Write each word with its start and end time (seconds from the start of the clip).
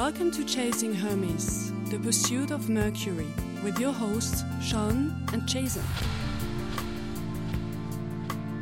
Welcome 0.00 0.30
to 0.30 0.46
Chasing 0.46 0.94
Hermes, 0.94 1.74
the 1.90 1.98
pursuit 1.98 2.52
of 2.52 2.70
Mercury, 2.70 3.26
with 3.62 3.78
your 3.78 3.92
hosts, 3.92 4.44
Sean 4.62 5.26
and 5.34 5.46
Jason. 5.46 5.82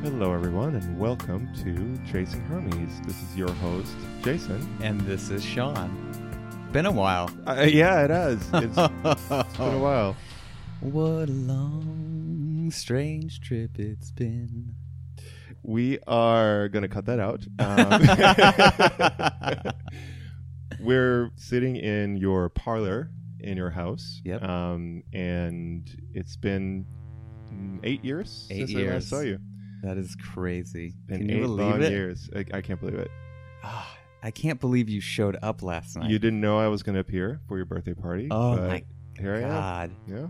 Hello, 0.03 0.35
everyone, 0.35 0.74
and 0.74 0.98
welcome 0.98 1.49
to 1.63 1.96
Chasing 2.10 2.40
Hermes. 2.46 3.01
This 3.06 3.22
is 3.22 3.37
your 3.37 3.53
host, 3.53 3.95
Jason. 4.24 4.69
And 4.82 5.01
this 5.03 5.31
is 5.31 5.45
Sean. 5.45 6.69
Been 6.72 6.87
a 6.87 6.90
while. 6.90 7.31
Uh, 7.46 7.68
yeah, 7.68 8.03
it 8.03 8.10
has. 8.10 8.42
It's, 8.55 8.77
it's 8.77 9.28
been 9.59 9.74
a 9.74 9.78
while. 9.78 10.17
What 10.81 11.28
a 11.28 11.32
long, 11.32 12.73
strange 12.73 13.41
trip 13.41 13.78
it's 13.78 14.10
been. 14.10 14.74
We 15.63 16.00
are 16.09 16.68
going 16.68 16.82
to 16.82 16.88
cut 16.88 17.06
that 17.06 17.20
out. 17.20 17.46
Um, 17.60 18.02
we're 20.80 21.30
sitting 21.37 21.77
in 21.77 22.16
your 22.16 22.48
parlor 22.50 23.10
in 23.41 23.56
your 23.56 23.70
house. 23.70 24.20
Yep. 24.24 24.42
Um, 24.42 25.02
and 25.12 25.88
it's 26.14 26.37
been 26.37 26.87
eight 27.84 28.04
years 28.04 28.46
Eight 28.51 28.68
since 28.68 28.78
I 28.78 28.82
last 28.92 29.09
saw 29.09 29.20
you. 29.20 29.38
That 29.82 29.96
is 29.96 30.16
crazy. 30.16 30.95
Been 31.06 31.20
Can 31.20 31.30
eight 31.30 31.37
you 31.37 31.46
long 31.46 31.73
believe 31.73 31.82
it? 31.82 31.92
years. 31.92 32.30
I, 32.34 32.45
I 32.54 32.60
can't 32.60 32.80
believe 32.80 32.98
it. 32.98 33.10
Ah, 33.62 33.96
I 34.23 34.30
can't 34.30 34.60
believe 34.60 34.88
you 34.88 35.01
showed 35.01 35.37
up 35.42 35.62
last 35.62 35.96
night. 35.96 36.10
You 36.10 36.18
didn't 36.18 36.41
know 36.41 36.59
I 36.59 36.68
was 36.68 36.82
going 36.82 36.95
to 36.95 37.01
appear 37.01 37.40
for 37.46 37.56
your 37.56 37.66
birthday 37.66 37.95
party. 37.95 38.29
Oh 38.30 38.56
but 38.56 38.68
my 38.68 38.84
Here 39.18 39.34
I 39.34 39.40
am. 39.40 39.48
God. 39.48 39.90
Yeah. 40.06 40.26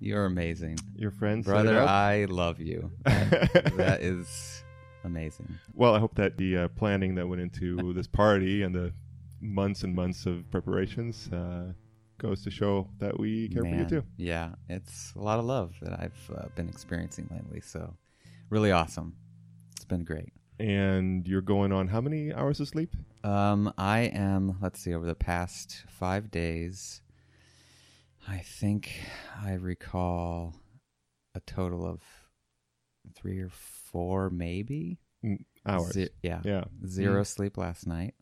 You're 0.00 0.26
amazing. 0.26 0.78
Your 0.96 1.10
friends. 1.10 1.46
Brother. 1.46 1.80
I 1.80 2.26
love 2.26 2.60
you. 2.60 2.90
That, 3.04 3.72
that 3.76 4.02
is 4.02 4.62
amazing. 5.04 5.58
Well, 5.72 5.94
I 5.94 5.98
hope 5.98 6.14
that 6.16 6.36
the 6.36 6.56
uh, 6.58 6.68
planning 6.68 7.14
that 7.14 7.26
went 7.26 7.40
into 7.40 7.94
this 7.94 8.06
party 8.06 8.62
and 8.62 8.74
the 8.74 8.92
months 9.44 9.82
and 9.84 9.94
months 9.94 10.26
of 10.26 10.50
preparations 10.50 11.28
uh, 11.32 11.72
goes 12.18 12.42
to 12.44 12.50
show 12.50 12.88
that 12.98 13.18
we 13.18 13.48
care 13.50 13.62
for 13.62 13.68
you 13.74 13.84
too. 13.86 14.02
Yeah, 14.16 14.54
it's 14.68 15.12
a 15.16 15.20
lot 15.20 15.38
of 15.38 15.44
love 15.44 15.74
that 15.82 16.00
I've 16.00 16.30
uh, 16.36 16.46
been 16.56 16.68
experiencing 16.68 17.28
lately. 17.30 17.60
So, 17.60 17.94
really 18.50 18.70
awesome. 18.72 19.16
It's 19.76 19.84
been 19.84 20.04
great. 20.04 20.32
And 20.58 21.26
you're 21.26 21.42
going 21.42 21.72
on 21.72 21.88
how 21.88 22.00
many 22.00 22.32
hours 22.32 22.60
of 22.60 22.68
sleep? 22.68 22.94
Um, 23.24 23.72
I 23.76 24.00
am. 24.00 24.56
Let's 24.62 24.80
see. 24.80 24.94
Over 24.94 25.06
the 25.06 25.14
past 25.14 25.84
five 25.88 26.30
days, 26.30 27.02
I 28.28 28.38
think 28.38 28.90
I 29.42 29.54
recall 29.54 30.54
a 31.34 31.40
total 31.40 31.84
of 31.86 32.00
three 33.14 33.40
or 33.40 33.50
four, 33.50 34.30
maybe 34.30 35.00
Mm, 35.24 35.38
Hours. 35.66 35.92
Ze- 35.92 36.10
yeah, 36.22 36.40
Yeah. 36.44 36.64
zero 36.86 37.22
Mm. 37.22 37.26
sleep 37.26 37.56
last 37.56 37.86
night. 37.86 38.14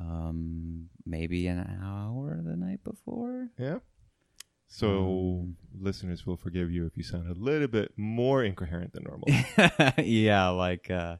Um, 0.00 0.88
maybe 1.04 1.46
an 1.46 1.58
hour 1.82 2.40
the 2.42 2.56
night 2.56 2.82
before. 2.84 3.48
Yeah. 3.58 3.78
So 4.66 5.42
Um, 5.42 5.56
listeners 5.78 6.26
will 6.26 6.36
forgive 6.38 6.70
you 6.70 6.86
if 6.86 6.96
you 6.96 7.02
sound 7.02 7.28
a 7.28 7.34
little 7.38 7.68
bit 7.68 7.92
more 7.96 8.42
incoherent 8.42 8.94
than 8.94 9.04
normal. 9.04 9.28
yeah, 10.02 10.48
like 10.48 10.90
uh 10.90 11.16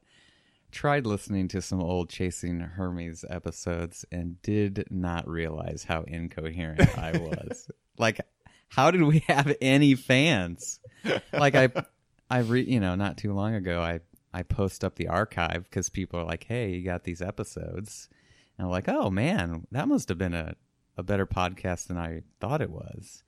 tried 0.71 1.05
listening 1.07 1.49
to 1.49 1.61
some 1.61 1.83
old 1.83 2.09
Chasing 2.09 2.61
Hermes 2.61 3.27
episodes 3.29 4.07
and 4.11 4.41
did 4.41 4.87
not 4.91 5.29
realize 5.29 5.85
how 5.85 6.03
incoherent 6.05 6.81
I 6.99 7.13
was. 7.19 7.69
like 7.99 8.21
how 8.69 8.91
did 8.91 9.03
we 9.03 9.19
have 9.29 9.55
any 9.61 9.95
fans? 9.95 10.81
Like 11.31 11.55
I 11.55 11.69
I 12.31 12.39
re, 12.39 12.63
you 12.63 12.81
know, 12.81 12.95
not 12.95 13.19
too 13.19 13.35
long 13.35 13.55
ago 13.55 13.83
I 13.83 14.01
I 14.33 14.45
post 14.45 14.83
up 14.83 14.95
the 14.95 15.09
archive 15.09 15.71
cuz 15.71 15.91
people 15.91 16.19
are 16.21 16.25
like, 16.25 16.45
"Hey, 16.45 16.71
you 16.77 16.83
got 16.85 17.05
these 17.05 17.21
episodes." 17.21 18.09
And 18.59 18.67
I'm 18.67 18.71
like, 18.71 18.89
"Oh 18.89 19.11
man, 19.11 19.67
that 19.71 19.89
must 19.89 20.09
have 20.09 20.19
been 20.19 20.35
a 20.35 20.55
a 20.97 21.03
better 21.03 21.27
podcast 21.27 21.87
than 21.87 21.99
I 21.99 22.23
thought 22.41 22.61
it 22.61 22.71
was." 22.71 23.23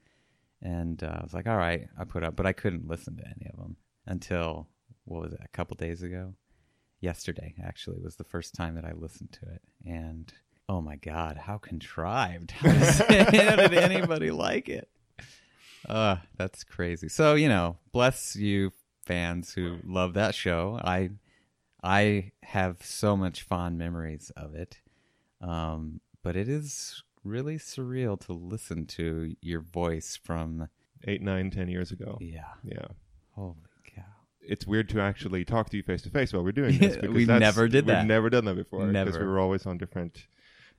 And 0.65 1.03
uh, 1.05 1.19
I 1.21 1.23
was 1.23 1.35
like, 1.35 1.47
all 1.47 1.59
right, 1.59 1.89
I 1.99 2.05
put 2.05 2.25
up, 2.25 2.37
but 2.37 2.47
I 2.47 2.53
couldn't 2.55 2.89
listen 2.89 3.17
to 3.19 3.27
any 3.27 3.51
of 3.53 3.59
them 3.59 3.77
until 4.07 4.67
what 5.05 5.23
was 5.23 5.33
it, 5.35 5.41
a 5.45 5.49
couple 5.49 5.77
days 5.77 6.03
ago? 6.03 6.35
Yesterday, 7.01 7.55
actually, 7.63 8.01
was 8.01 8.17
the 8.17 8.25
first 8.25 8.55
time 8.55 8.75
that 8.77 8.85
I 8.87 8.93
listened 8.93 9.33
to 9.33 9.53
it. 9.53 9.61
And 9.85 10.33
oh 10.67 10.81
my 10.81 10.97
God, 10.97 11.37
how 11.37 11.59
contrived. 11.59 12.51
How, 12.61 12.67
did 12.69 13.75
anybody 13.75 14.31
like 14.31 14.71
it? 14.71 14.89
Uh, 15.87 16.17
that's 16.39 16.65
crazy. 16.65 17.11
So, 17.11 17.35
you 17.35 17.51
know, 17.51 17.77
bless 17.93 18.35
you 18.35 18.73
fans 19.05 19.53
who 19.53 19.77
love 19.85 20.15
that 20.15 20.35
show. 20.35 20.81
I 20.83 21.11
I 21.83 22.33
have 22.43 22.79
so 22.83 23.15
much 23.19 23.43
fond 23.43 23.77
memories 23.77 24.33
of 24.35 24.55
it. 24.55 24.79
Um, 25.49 26.01
but 26.23 26.37
it 26.37 26.49
is 26.49 27.03
really 27.23 27.57
surreal 27.59 28.19
to 28.27 28.33
listen 28.33 28.87
to 28.87 29.35
your 29.41 29.61
voice 29.61 30.19
from 30.23 30.69
Eight, 31.07 31.21
nine, 31.21 31.51
ten 31.51 31.69
years 31.69 31.91
ago. 31.91 32.17
yeah. 32.21 32.45
Yeah. 32.65 32.87
Holy 33.33 33.57
cow. 33.85 34.03
It's 34.41 34.67
weird 34.67 34.89
to 34.91 35.01
actually 35.01 35.45
talk 35.45 35.69
to 35.71 35.77
you 35.77 35.83
face 35.83 36.01
to 36.03 36.11
face 36.11 36.33
while 36.33 36.43
we're 36.45 36.53
doing 36.53 36.79
this. 36.79 36.97
because 36.97 37.11
We 37.15 37.25
that's- 37.27 37.41
never 37.41 37.69
did 37.69 37.87
that. 37.87 38.01
We've 38.01 38.09
never 38.09 38.31
done 38.31 38.47
that 38.47 38.55
before. 38.57 38.87
Because 38.87 39.19
we 39.19 39.25
were 39.25 39.39
always 39.39 39.67
on 39.67 39.77
different 39.77 40.27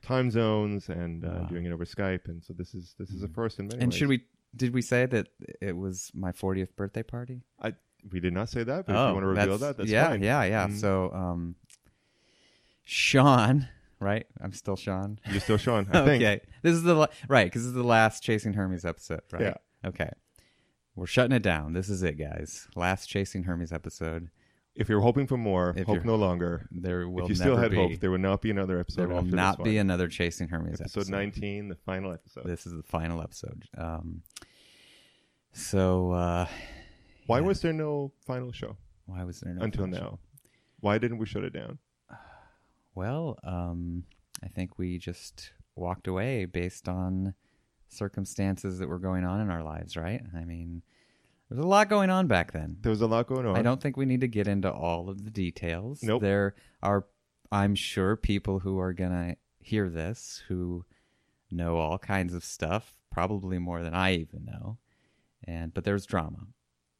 time 0.02 0.30
zones 0.30 0.88
and 0.88 1.24
uh, 1.24 1.28
Wow. 1.28 1.44
doing 1.46 1.64
it 1.64 1.72
over 1.72 1.84
Skype, 1.84 2.26
and 2.26 2.42
so 2.44 2.52
this 2.54 2.74
is 2.74 2.94
this 2.98 3.10
is 3.10 3.22
a 3.22 3.28
first 3.28 3.58
in 3.60 3.68
many 3.68 3.80
And 3.80 3.92
ways. 3.92 3.98
should 3.98 4.08
we 4.08 4.24
did 4.54 4.74
we 4.74 4.82
say 4.82 5.06
that 5.06 5.28
it 5.60 5.76
was 5.76 6.10
my 6.14 6.32
40th 6.32 6.74
birthday 6.76 7.02
party? 7.04 7.42
I 7.60 7.74
we 8.12 8.18
did 8.20 8.32
not 8.32 8.48
say 8.48 8.62
that, 8.64 8.86
but 8.86 8.92
if 8.94 8.98
you 9.08 9.14
want 9.14 9.22
to 9.22 9.26
reveal 9.26 9.58
that, 9.58 9.76
that's 9.76 9.88
Oh, 9.90 9.92
yeah, 9.92 10.08
fine. 10.08 10.22
yeah, 10.22 10.42
yeah. 10.44 10.66
Mhm. 10.68 10.80
So, 10.80 11.12
um, 11.12 11.54
Sean, 12.84 13.68
right? 14.00 14.26
I'm 14.40 14.52
still 14.52 14.76
Sean. 14.76 15.18
You're 15.30 15.40
still 15.40 15.56
Sean, 15.56 15.86
I 15.92 16.04
think. 16.04 16.22
okay, 16.22 16.40
this 16.62 16.74
is 16.74 16.82
the 16.82 16.94
la- 16.94 17.06
right 17.28 17.44
because 17.46 17.62
this 17.62 17.68
is 17.68 17.74
the 17.74 17.82
last 17.84 18.22
Chasing 18.22 18.52
Hermes 18.54 18.84
episode, 18.84 19.20
right? 19.32 19.42
Yeah. 19.42 19.54
Okay, 19.88 20.10
we're 20.94 21.06
shutting 21.06 21.34
it 21.36 21.42
down. 21.42 21.72
This 21.72 21.88
is 21.88 22.02
it, 22.02 22.14
guys. 22.18 22.68
Last 22.74 23.06
Chasing 23.06 23.44
Hermes 23.44 23.72
episode. 23.72 24.30
If 24.74 24.90
you're 24.90 25.00
hoping 25.00 25.26
for 25.26 25.38
more, 25.38 25.70
If 25.74 25.86
hope 25.86 25.94
you're- 25.96 26.06
no 26.06 26.16
longer. 26.16 26.68
There 26.70 27.08
will 27.08 27.24
if 27.24 27.30
you 27.30 27.34
never 27.36 27.50
still 27.52 27.56
had 27.56 27.70
be. 27.70 27.76
hope, 27.78 27.92
there 28.00 28.10
will 28.10 28.18
not 28.18 28.42
be 28.42 28.50
another 28.50 28.78
episode. 28.78 29.00
there 29.02 29.08
will 29.08 29.18
after 29.24 29.34
not 29.34 29.56
this 29.58 29.64
be 29.64 29.76
one. 29.76 29.86
another 29.86 30.08
Chasing 30.08 30.48
Hermes 30.48 30.80
episode 30.82 31.00
episode. 31.00 31.12
19, 31.12 31.68
the 31.68 31.76
final 31.76 32.12
episode. 32.12 32.44
This 32.44 32.66
is 32.66 32.74
the 32.74 32.82
final 32.82 33.22
episode. 33.22 33.64
Um, 33.78 34.20
so 35.52 36.10
uh, 36.12 36.46
Why 37.26 37.40
was 37.40 37.60
there 37.62 37.72
no 37.72 38.12
final 38.26 38.52
show 38.52 38.76
why 39.06 39.22
was 39.24 39.40
there 39.40 39.54
no 39.54 39.62
until 39.62 39.86
now? 39.86 40.18
Why 40.80 40.98
didn't 40.98 41.18
we 41.18 41.26
shut 41.26 41.44
it 41.44 41.52
down? 41.52 41.78
Well, 42.96 43.38
um, 43.44 44.04
I 44.42 44.48
think 44.48 44.78
we 44.78 44.98
just 44.98 45.52
walked 45.76 46.08
away 46.08 46.46
based 46.46 46.88
on 46.88 47.34
circumstances 47.88 48.78
that 48.78 48.88
were 48.88 48.98
going 48.98 49.24
on 49.24 49.40
in 49.40 49.50
our 49.50 49.62
lives, 49.62 49.96
right? 49.96 50.22
I 50.34 50.44
mean, 50.44 50.82
there 51.48 51.58
was 51.58 51.64
a 51.64 51.68
lot 51.68 51.90
going 51.90 52.08
on 52.08 52.26
back 52.26 52.52
then. 52.52 52.78
There 52.80 52.90
was 52.90 53.02
a 53.02 53.06
lot 53.06 53.26
going 53.26 53.46
on. 53.46 53.54
I 53.54 53.62
don't 53.62 53.80
think 53.80 53.98
we 53.98 54.06
need 54.06 54.22
to 54.22 54.28
get 54.28 54.48
into 54.48 54.72
all 54.72 55.10
of 55.10 55.24
the 55.24 55.30
details. 55.30 56.02
Nope. 56.02 56.22
There 56.22 56.54
are, 56.82 57.06
I'm 57.52 57.74
sure, 57.74 58.16
people 58.16 58.60
who 58.60 58.80
are 58.80 58.94
going 58.94 59.12
to 59.12 59.36
hear 59.60 59.90
this 59.90 60.42
who 60.48 60.86
know 61.50 61.76
all 61.76 61.98
kinds 61.98 62.32
of 62.32 62.44
stuff, 62.44 62.96
probably 63.12 63.58
more 63.58 63.82
than 63.82 63.94
I 63.94 64.14
even 64.14 64.46
know. 64.46 64.78
And 65.44 65.72
but 65.72 65.84
there's 65.84 66.06
drama 66.06 66.46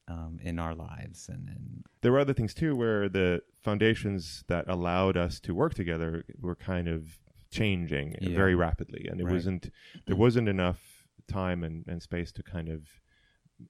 um, 0.09 0.39
in 0.43 0.59
our 0.59 0.75
lives, 0.75 1.29
and, 1.29 1.49
and 1.49 1.85
There 2.03 2.13
were 2.13 2.19
other 2.21 2.35
things 2.35 2.55
too, 2.55 2.77
where 2.77 3.09
the 3.09 3.43
foundations 3.63 4.45
that 4.49 4.69
allowed 4.69 5.17
us 5.17 5.41
to 5.41 5.55
work 5.55 5.75
together 5.75 6.25
were 6.41 6.55
kind 6.55 6.89
of 6.89 7.19
changing 7.51 8.15
Yeah. 8.21 8.35
very 8.35 8.55
rapidly, 8.55 9.07
and 9.11 9.21
it 9.21 9.25
Right. 9.25 9.33
wasn't 9.35 9.71
there 10.07 10.17
wasn't 10.17 10.49
enough 10.49 11.05
time 11.29 11.65
and, 11.65 11.85
and 11.89 12.03
space 12.03 12.31
to 12.33 12.43
kind 12.43 12.69
of 12.69 13.01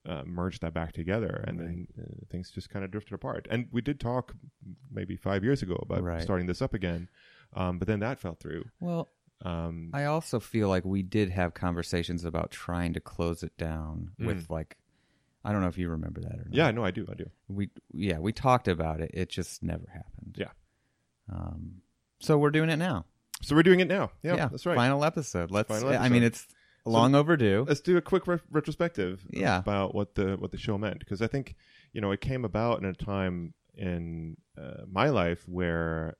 uh, 0.04 0.24
merge 0.26 0.58
that 0.60 0.74
back 0.74 0.92
together, 0.92 1.44
and 1.46 1.58
then 1.60 1.86
uh, 1.98 2.24
things 2.28 2.50
just 2.50 2.68
kind 2.68 2.84
of 2.84 2.90
drifted 2.90 3.14
apart. 3.14 3.46
And 3.50 3.68
we 3.70 3.80
did 3.80 4.00
talk 4.00 4.34
maybe 4.90 5.16
five 5.16 5.44
years 5.44 5.62
ago 5.62 5.76
about 5.80 6.02
Right. 6.02 6.22
starting 6.22 6.46
this 6.46 6.60
up 6.60 6.74
again, 6.74 7.08
um, 7.54 7.78
but 7.78 7.86
then 7.86 8.00
that 8.00 8.18
fell 8.18 8.34
through. 8.34 8.64
well, 8.80 9.08
Um, 9.42 9.90
I 9.92 10.04
also 10.06 10.40
feel 10.40 10.68
like 10.70 10.84
we 10.86 11.02
did 11.02 11.28
have 11.30 11.52
conversations 11.52 12.24
about 12.24 12.50
trying 12.50 12.94
to 12.94 13.00
close 13.00 13.42
it 13.42 13.54
down 13.58 14.12
Mm. 14.18 14.26
with 14.26 14.48
like 14.50 14.76
I 15.46 15.52
don't 15.52 15.60
know 15.60 15.68
if 15.68 15.78
you 15.78 15.88
remember 15.88 16.20
that 16.20 16.32
or 16.32 16.44
not. 16.46 16.54
yeah, 16.54 16.70
no, 16.72 16.84
I 16.84 16.90
do, 16.90 17.06
I 17.10 17.14
do. 17.14 17.30
We 17.48 17.70
yeah, 17.92 18.18
we 18.18 18.32
talked 18.32 18.68
about 18.68 19.00
it. 19.00 19.10
It 19.14 19.28
just 19.30 19.62
never 19.62 19.86
happened. 19.92 20.36
Yeah. 20.38 20.50
Um 21.32 21.82
so 22.20 22.38
we're 22.38 22.50
doing 22.50 22.70
it 22.70 22.76
now. 22.76 23.04
So 23.42 23.54
we're 23.54 23.62
doing 23.62 23.80
it 23.80 23.88
now. 23.88 24.10
Yeah, 24.22 24.48
that's 24.48 24.64
right. 24.66 24.76
Final 24.76 25.04
episode. 25.04 25.50
Let's 25.50 25.68
Final 25.68 25.88
I 25.96 26.08
mean 26.08 26.22
it's 26.22 26.46
long 26.84 27.14
overdue. 27.14 27.64
let's 27.68 27.80
do 27.80 27.96
a 27.96 28.00
quick 28.02 28.26
re- 28.26 28.38
retrospective 28.50 29.24
Yeah. 29.30 29.58
about 29.58 29.94
what 29.94 30.14
the 30.14 30.36
what 30.36 30.50
the 30.52 30.58
show 30.58 30.78
meant 30.78 30.98
because 31.00 31.20
I 31.22 31.26
think 31.26 31.56
you 31.92 32.00
know 32.00 32.10
it 32.12 32.20
came 32.20 32.44
about 32.44 32.78
in 32.80 32.84
a 32.84 32.92
time 32.92 33.54
in 33.74 34.36
uh, 34.60 34.82
my 34.90 35.08
life 35.10 35.44
where 35.48 36.16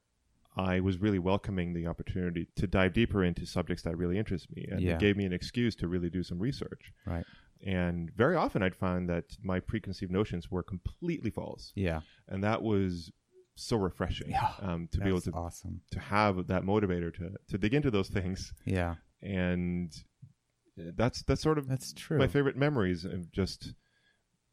I 0.59 0.81
was 0.81 0.99
really 0.99 1.19
welcoming 1.19 1.73
the 1.75 1.87
opportunity 1.87 2.49
to 2.57 2.67
dive 2.67 2.93
deeper 2.95 3.23
into 3.23 3.45
subjects 3.47 3.83
that 3.85 3.97
really 3.97 4.19
interest 4.19 4.49
me, 4.55 4.67
and 4.71 4.81
Yeah. 4.81 4.95
it 4.95 5.01
gave 5.01 5.17
me 5.17 5.25
an 5.27 5.33
excuse 5.33 5.75
to 5.77 5.87
really 5.89 6.09
do 6.11 6.23
some 6.23 6.39
research. 6.39 6.93
Right. 7.07 7.25
And 7.65 8.11
very 8.15 8.37
often 8.37 8.63
I'd 8.63 8.77
find 8.77 9.09
that 9.09 9.37
my 9.43 9.61
preconceived 9.61 10.13
notions 10.13 10.51
were 10.51 10.63
completely 10.63 11.31
false, 11.31 11.73
Yeah. 11.75 12.01
and 12.29 12.45
that 12.45 12.63
was 12.63 13.11
so 13.55 13.77
refreshing 13.77 14.31
Yeah, 14.31 14.53
um, 14.61 14.89
to 14.93 15.01
be 15.01 15.09
able 15.09 15.23
to 15.23 15.31
awesome. 15.33 15.81
to 15.93 15.99
have 15.99 16.47
that 16.49 16.63
motivator 16.63 17.13
to 17.15 17.33
to 17.49 17.57
dig 17.59 17.73
into 17.73 17.91
those 17.91 18.09
things 18.11 18.53
Yeah. 18.67 18.97
and 19.23 19.91
that's 20.77 21.23
that's 21.23 21.41
sort 21.41 21.57
of 21.57 21.67
That's 21.67 21.95
true. 21.95 22.19
my 22.19 22.27
favorite 22.27 22.57
memories 22.59 23.07
of 23.07 23.33
just 23.33 23.73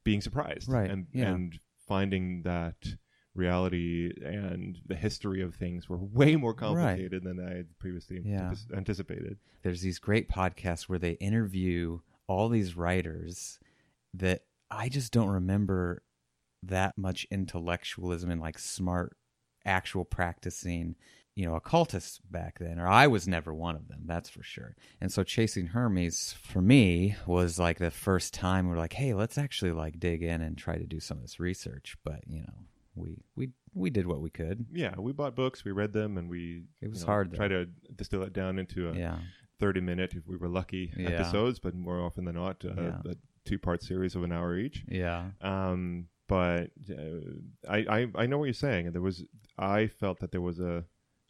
being 0.05 0.21
surprised 0.21 0.69
Right, 0.69 0.89
and 0.89 1.07
yeah. 1.13 1.33
and 1.33 1.59
finding 1.85 2.43
that 2.43 2.95
reality 3.35 4.11
and 4.23 4.79
the 4.85 4.95
history 4.95 5.41
of 5.41 5.55
things 5.55 5.89
were 5.89 5.97
way 5.97 6.35
more 6.37 6.53
complicated 6.53 7.23
than 7.23 7.39
I 7.45 7.55
had 7.57 7.77
previously 7.79 8.21
Yeah. 8.23 8.53
anticipated. 8.73 9.37
There's 9.63 9.81
these 9.81 9.99
great 9.99 10.29
podcasts 10.29 10.83
where 10.83 10.99
they 10.99 11.13
interview 11.13 11.99
all 12.27 12.49
these 12.49 12.75
writers 12.75 13.59
that 14.13 14.41
I 14.69 14.89
just 14.89 15.11
don't 15.11 15.29
remember 15.29 16.03
that 16.63 16.97
much 16.97 17.27
intellectualism 17.29 18.29
and 18.29 18.41
like 18.41 18.57
smart, 18.57 19.17
actual 19.65 20.05
practicing, 20.05 20.95
you 21.35 21.45
know, 21.45 21.55
occultists 21.55 22.19
back 22.29 22.59
then. 22.59 22.79
Or 22.79 22.87
I 22.87 23.07
was 23.07 23.27
never 23.27 23.53
one 23.53 23.75
of 23.75 23.87
them, 23.87 24.01
that's 24.05 24.29
for 24.29 24.43
sure. 24.43 24.75
And 25.01 25.11
so 25.11 25.23
Chasing 25.23 25.67
Hermes 25.67 26.35
for 26.41 26.61
me 26.61 27.15
was 27.25 27.59
like 27.59 27.79
the 27.79 27.91
first 27.91 28.33
time 28.33 28.69
we're 28.69 28.77
like, 28.77 28.93
hey, 28.93 29.13
let's 29.13 29.37
actually 29.37 29.71
like 29.71 29.99
dig 29.99 30.23
in 30.23 30.41
and 30.41 30.57
try 30.57 30.77
to 30.77 30.85
do 30.85 30.99
some 30.99 31.17
of 31.17 31.23
this 31.23 31.39
research. 31.39 31.97
But, 32.03 32.21
you 32.27 32.41
know, 32.41 32.53
we 32.95 33.17
we 33.35 33.49
we 33.73 33.89
did 33.89 34.05
what 34.05 34.21
we 34.21 34.29
could. 34.29 34.67
Yeah, 34.71 34.93
we 34.97 35.11
bought 35.13 35.35
books, 35.35 35.65
we 35.65 35.71
read 35.71 35.93
them, 35.93 36.17
and 36.17 36.29
we 36.29 36.65
It 36.79 36.89
was 36.89 37.01
you 37.01 37.07
know, 37.07 37.11
hard, 37.11 37.31
though. 37.31 37.37
Try 37.37 37.47
to 37.47 37.65
distill 37.95 38.23
it 38.23 38.33
down 38.33 38.59
into 38.59 38.89
a 38.89 38.93
Yeah. 38.93 39.17
Thirty 39.59 39.81
minute, 39.81 40.13
if 40.15 40.27
we 40.27 40.37
were 40.37 40.49
lucky, 40.49 40.91
Yeah. 40.97 41.09
episodes, 41.11 41.59
but 41.59 41.73
more 41.75 41.99
often 42.01 42.25
than 42.25 42.35
not, 42.35 42.63
uh, 42.65 42.73
Yeah. 42.75 43.01
a 43.11 43.15
two 43.45 43.59
part 43.59 43.81
series 43.83 44.15
of 44.15 44.23
an 44.23 44.31
hour 44.31 44.57
each. 44.57 44.83
Yeah. 44.87 45.31
Um, 45.41 46.07
but 46.27 46.71
uh, 46.89 47.69
I, 47.69 47.77
I 47.97 48.07
I 48.15 48.25
know 48.25 48.37
what 48.37 48.45
you're 48.45 48.53
saying. 48.53 48.85
And 48.87 48.95
there 48.95 49.01
was 49.01 49.23
I 49.57 49.87
felt 49.87 50.19
that 50.19 50.31
there 50.31 50.41
was 50.41 50.59
a 50.59 50.85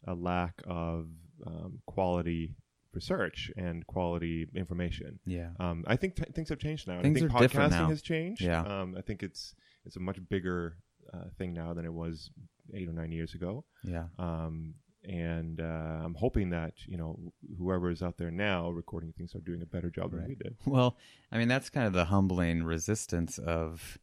a 0.06 0.14
lack 0.14 0.62
of 0.66 1.08
um, 1.46 1.80
quality 1.86 2.56
research 2.92 3.50
and 3.56 3.84
quality 3.86 4.46
information. 4.54 5.18
Yeah. 5.26 5.50
Um, 5.58 5.84
I 5.86 5.96
think 5.96 6.14
t- 6.16 6.24
things 6.32 6.48
have 6.50 6.58
changed 6.60 6.86
now. 6.86 7.02
Things 7.02 7.16
I 7.18 7.20
think 7.22 7.34
are 7.34 7.38
different 7.40 7.72
podcasting 7.72 7.80
now. 7.80 7.88
has 7.88 8.02
changed. 8.02 8.42
Yeah. 8.42 8.62
Um, 8.62 8.94
I 8.96 9.00
think 9.00 9.22
it's 9.22 9.54
it's 9.84 9.96
a 9.96 10.00
much 10.00 10.18
bigger 10.28 10.76
uh, 11.12 11.24
thing 11.36 11.52
now 11.52 11.74
than 11.74 11.84
it 11.84 11.92
was 11.92 12.30
eight 12.72 12.88
or 12.88 12.92
nine 12.92 13.10
years 13.12 13.34
ago. 13.34 13.64
Yeah. 13.82 14.06
Um, 14.18 14.74
and 15.04 15.60
uh, 15.60 16.02
I'm 16.04 16.14
hoping 16.14 16.50
that 16.50 16.72
you 16.86 16.96
know 16.96 17.18
whoever 17.58 17.90
is 17.90 18.02
out 18.02 18.16
there 18.18 18.30
now 18.30 18.70
recording 18.70 19.12
things 19.12 19.34
are 19.34 19.40
doing 19.40 19.62
a 19.62 19.66
better 19.66 19.90
job 19.90 20.12
than 20.12 20.26
we 20.26 20.34
did. 20.34 20.56
Well, 20.66 20.96
I 21.32 21.38
mean, 21.38 21.48
that's 21.48 21.70
kind 21.70 21.86
of 21.86 21.92
the 21.92 22.06
humbling 22.06 22.62
resistance 22.62 23.38
of 23.38 23.98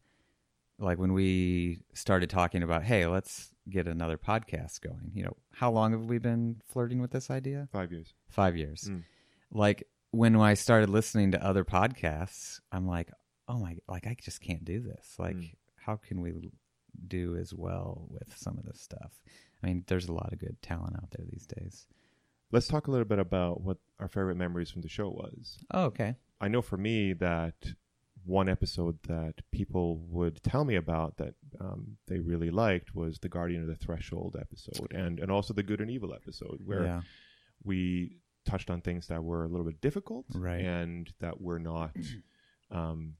like 0.79 0.97
when 0.97 1.13
we 1.13 1.83
started 1.93 2.29
talking 2.29 2.63
about, 2.63 2.83
hey, 2.83 3.05
let's 3.05 3.53
get 3.69 3.87
another 3.87 4.17
podcast 4.17 4.81
going. 4.81 5.11
You 5.13 5.23
know, 5.25 5.37
how 5.53 5.71
long 5.71 5.91
have 5.91 6.05
we 6.05 6.17
been 6.17 6.61
flirting 6.67 6.99
with 7.01 7.11
this 7.11 7.29
idea? 7.29 7.67
Five 7.71 7.91
years. 7.91 8.13
Five 8.29 8.57
years. 8.57 8.87
Mm. 8.89 9.03
Like 9.51 9.87
when 10.11 10.35
I 10.35 10.55
started 10.55 10.89
listening 10.89 11.31
to 11.31 11.45
other 11.45 11.63
podcasts, 11.63 12.59
I'm 12.71 12.87
like, 12.87 13.09
oh 13.47 13.59
my, 13.59 13.77
like 13.87 14.07
I 14.07 14.15
just 14.19 14.41
can't 14.41 14.65
do 14.65 14.79
this. 14.81 15.15
Like, 15.19 15.35
Mm. 15.35 15.53
how 15.85 15.97
can 15.97 16.21
we 16.21 16.51
do 17.07 17.35
as 17.37 17.53
well 17.53 18.07
with 18.09 18.35
some 18.37 18.57
of 18.57 18.65
this 18.65 18.81
stuff? 18.81 19.11
I 19.63 19.67
mean, 19.67 19.83
there's 19.87 20.07
a 20.07 20.13
lot 20.13 20.31
of 20.33 20.39
good 20.39 20.61
talent 20.61 20.95
out 20.95 21.11
there 21.11 21.25
these 21.29 21.45
days. 21.45 21.87
Let's 22.51 22.67
talk 22.67 22.87
a 22.87 22.91
little 22.91 23.05
bit 23.05 23.19
about 23.19 23.61
what 23.61 23.77
our 23.99 24.07
favorite 24.07 24.35
memories 24.35 24.69
from 24.69 24.81
the 24.81 24.89
show 24.89 25.09
was. 25.09 25.57
Oh, 25.71 25.85
okay. 25.85 26.15
I 26.41 26.47
know 26.47 26.61
for 26.61 26.77
me 26.77 27.13
that 27.13 27.73
one 28.25 28.49
episode 28.49 28.99
that 29.07 29.35
people 29.51 29.97
would 30.09 30.43
tell 30.43 30.65
me 30.65 30.75
about 30.75 31.17
that 31.17 31.33
um, 31.59 31.97
they 32.07 32.19
really 32.19 32.49
liked 32.51 32.93
was 32.93 33.19
the 33.19 33.29
Guardian 33.29 33.61
of 33.61 33.67
the 33.67 33.75
Threshold 33.75 34.35
episode, 34.39 34.91
and 34.93 35.19
and 35.19 35.31
also 35.31 35.53
the 35.53 35.63
Good 35.63 35.81
and 35.81 35.89
Evil 35.89 36.13
episode, 36.13 36.61
where 36.65 36.83
yeah. 36.83 37.01
we 37.63 38.17
touched 38.45 38.69
on 38.69 38.81
things 38.81 39.07
that 39.07 39.23
were 39.23 39.43
a 39.43 39.47
little 39.47 39.65
bit 39.65 39.81
difficult 39.81 40.25
Right. 40.33 40.61
and 40.61 41.11
that 41.19 41.39
were 41.41 41.59
not. 41.59 41.95
Um, 42.71 43.15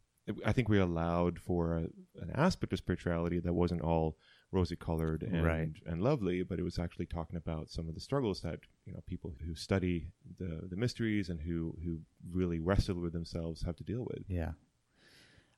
I 0.45 0.53
think 0.53 0.69
we 0.69 0.79
allowed 0.79 1.39
for 1.39 1.75
a, 1.75 1.81
an 2.21 2.31
aspect 2.33 2.71
of 2.73 2.79
spirituality 2.79 3.39
that 3.39 3.53
wasn't 3.53 3.81
all 3.81 4.17
rosy 4.51 4.75
colored 4.75 5.24
and 5.24 5.44
Right. 5.45 5.71
and 5.86 6.01
lovely, 6.01 6.44
but 6.44 6.59
it 6.59 6.63
was 6.63 6.77
actually 6.77 7.06
talking 7.06 7.38
about 7.38 7.69
some 7.69 7.88
of 7.88 7.94
the 7.95 8.01
struggles 8.01 8.42
that 8.42 8.59
you 8.86 8.94
know 8.94 9.00
people 9.07 9.33
who 9.45 9.56
study 9.56 10.07
the 10.38 10.68
the 10.69 10.75
mysteries 10.75 11.30
and 11.30 11.42
who 11.42 11.75
who 11.83 12.00
really 12.31 12.59
wrestle 12.59 13.00
with 13.00 13.13
themselves 13.13 13.63
have 13.63 13.75
to 13.77 13.83
deal 13.83 14.06
with. 14.09 14.24
Yeah. 14.27 14.51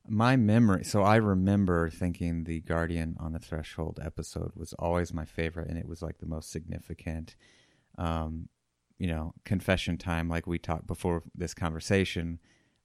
My 0.06 0.36
memory, 0.36 0.84
so 0.84 1.02
I 1.02 1.16
remember 1.16 1.88
thinking 1.88 2.44
the 2.44 2.60
Guardian 2.60 3.16
on 3.18 3.32
the 3.32 3.38
Threshold 3.38 3.98
episode 4.02 4.52
was 4.54 4.74
always 4.74 5.14
my 5.14 5.24
favorite, 5.24 5.68
and 5.68 5.78
it 5.78 5.88
was 5.88 6.02
like 6.02 6.18
the 6.18 6.26
most 6.26 6.50
significant. 6.50 7.36
Um, 7.96 8.48
you 8.98 9.06
know, 9.06 9.32
confession 9.44 9.96
time, 9.96 10.28
like 10.28 10.46
we 10.46 10.58
talked 10.58 10.86
before 10.86 11.22
this 11.34 11.54
conversation, 11.54 12.38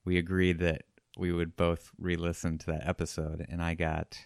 we 0.06 0.18
agreed 0.18 0.60
that 0.60 0.84
we 1.18 1.34
would 1.34 1.58
both 1.58 1.92
re 1.98 2.16
listen 2.16 2.58
to 2.60 2.66
that 2.68 2.88
episode, 2.88 3.46
and 3.50 3.62
I 3.62 3.74
got 3.74 4.18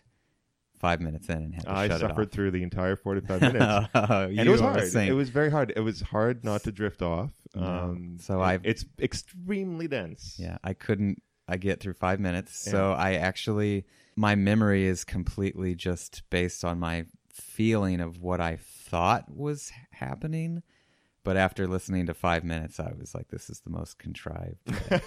five 0.83 1.00
minutes 1.01 1.30
in 1.30 1.38
and 1.38 1.56
had 1.56 1.63
to 1.63 1.71
I 1.71 1.88
shut 1.88 2.01
suffered 2.01 2.31
through 2.31 2.51
the 2.51 2.62
entire 2.62 2.95
forty 2.97 3.21
five 3.21 3.41
minutes. 3.53 3.63
off. 3.65 3.89
oh, 3.95 4.21
and 4.24 4.39
it 4.39 4.50
was 4.50 4.59
you 4.62 4.68
are 4.68 4.77
a 4.77 4.80
hard. 4.91 5.07
It 5.09 5.13
was 5.13 5.30
very 5.30 5.50
hard. 5.50 5.74
It 5.75 5.80
was 5.80 6.01
hard 6.01 6.44
not 6.44 6.63
to 6.63 6.71
drift 6.71 7.01
off. 7.01 7.31
Um, 7.56 8.18
So 8.19 8.41
I've- 8.41 8.68
it's 8.68 8.83
extremely 9.00 9.88
dense. 9.88 10.35
Yeah, 10.38 10.57
I 10.63 10.74
couldn't. 10.74 11.21
I 11.47 11.57
get 11.57 11.80
through 11.80 11.94
five 11.94 12.19
minutes, 12.19 12.57
so 12.57 12.91
I 12.94 13.13
actually 13.15 13.85
my 14.15 14.35
memory 14.35 14.85
is 14.85 15.03
completely 15.03 15.75
just 15.75 16.24
based 16.30 16.63
on 16.63 16.80
my 16.80 17.06
feeling 17.33 18.00
of 18.01 18.21
what 18.21 18.39
I 18.41 18.57
thought 18.62 19.25
was 19.35 19.71
happening. 19.91 20.63
But 21.25 21.38
after 21.38 21.68
listening 21.68 22.06
to 22.07 22.13
five 22.13 22.44
minutes, 22.44 22.80
I 22.81 22.91
was 23.00 23.15
like, 23.15 23.30
"This 23.30 23.50
is 23.50 23.62
the 23.62 23.69
most 23.69 23.97
contrived." 23.97 24.57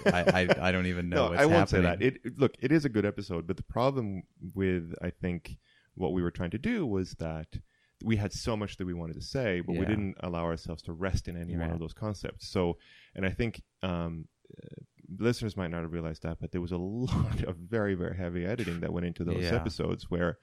I, 0.07 0.47
I 0.59 0.67
I 0.69 0.71
don't 0.71 0.87
even 0.87 1.09
know. 1.13 1.25
no, 1.25 1.29
what's 1.29 1.41
I 1.41 1.45
won't 1.45 1.69
happening. 1.69 1.83
say 1.83 1.89
that. 1.89 2.01
It- 2.25 2.39
look, 2.39 2.53
it 2.59 2.71
is 2.71 2.85
a 2.85 2.89
good 2.89 3.05
episode, 3.05 3.45
but 3.45 3.55
the 3.57 3.63
problem 3.77 4.23
with 4.55 4.93
I 5.01 5.09
think 5.11 5.57
what 5.97 6.13
we 6.13 6.21
were 6.21 6.31
trying 6.31 6.51
to 6.51 6.57
do 6.57 6.85
was 6.85 7.11
that 7.19 7.59
we 8.03 8.15
had 8.17 8.31
so 8.31 8.55
much 8.55 8.77
that 8.77 8.85
we 8.85 8.93
wanted 8.93 9.15
to 9.15 9.21
say, 9.21 9.59
but 9.61 9.73
we 9.73 9.85
didn't 9.85 10.15
allow 10.21 10.43
ourselves 10.43 10.83
to 10.83 10.93
rest 10.93 11.27
in 11.27 11.35
any 11.35 11.55
one 11.57 11.71
of 11.71 11.79
those 11.79 11.93
concepts. 11.93 12.47
So, 12.47 12.77
and 13.15 13.25
I 13.25 13.29
think 13.31 13.63
um, 13.81 14.27
uh, 14.55 14.81
listeners 15.17 15.57
might 15.57 15.71
not 15.71 15.81
have 15.81 15.91
realized 15.93 16.21
that, 16.23 16.37
but 16.39 16.51
there 16.51 16.61
was 16.61 16.71
a 16.71 16.77
lot 17.11 17.43
of 17.43 17.55
very 17.57 17.95
very 17.95 18.15
heavy 18.15 18.45
editing 18.45 18.81
that 18.81 18.93
went 18.93 19.05
into 19.07 19.23
those 19.23 19.43
Yeah. 19.43 19.55
episodes 19.55 20.09
where. 20.09 20.37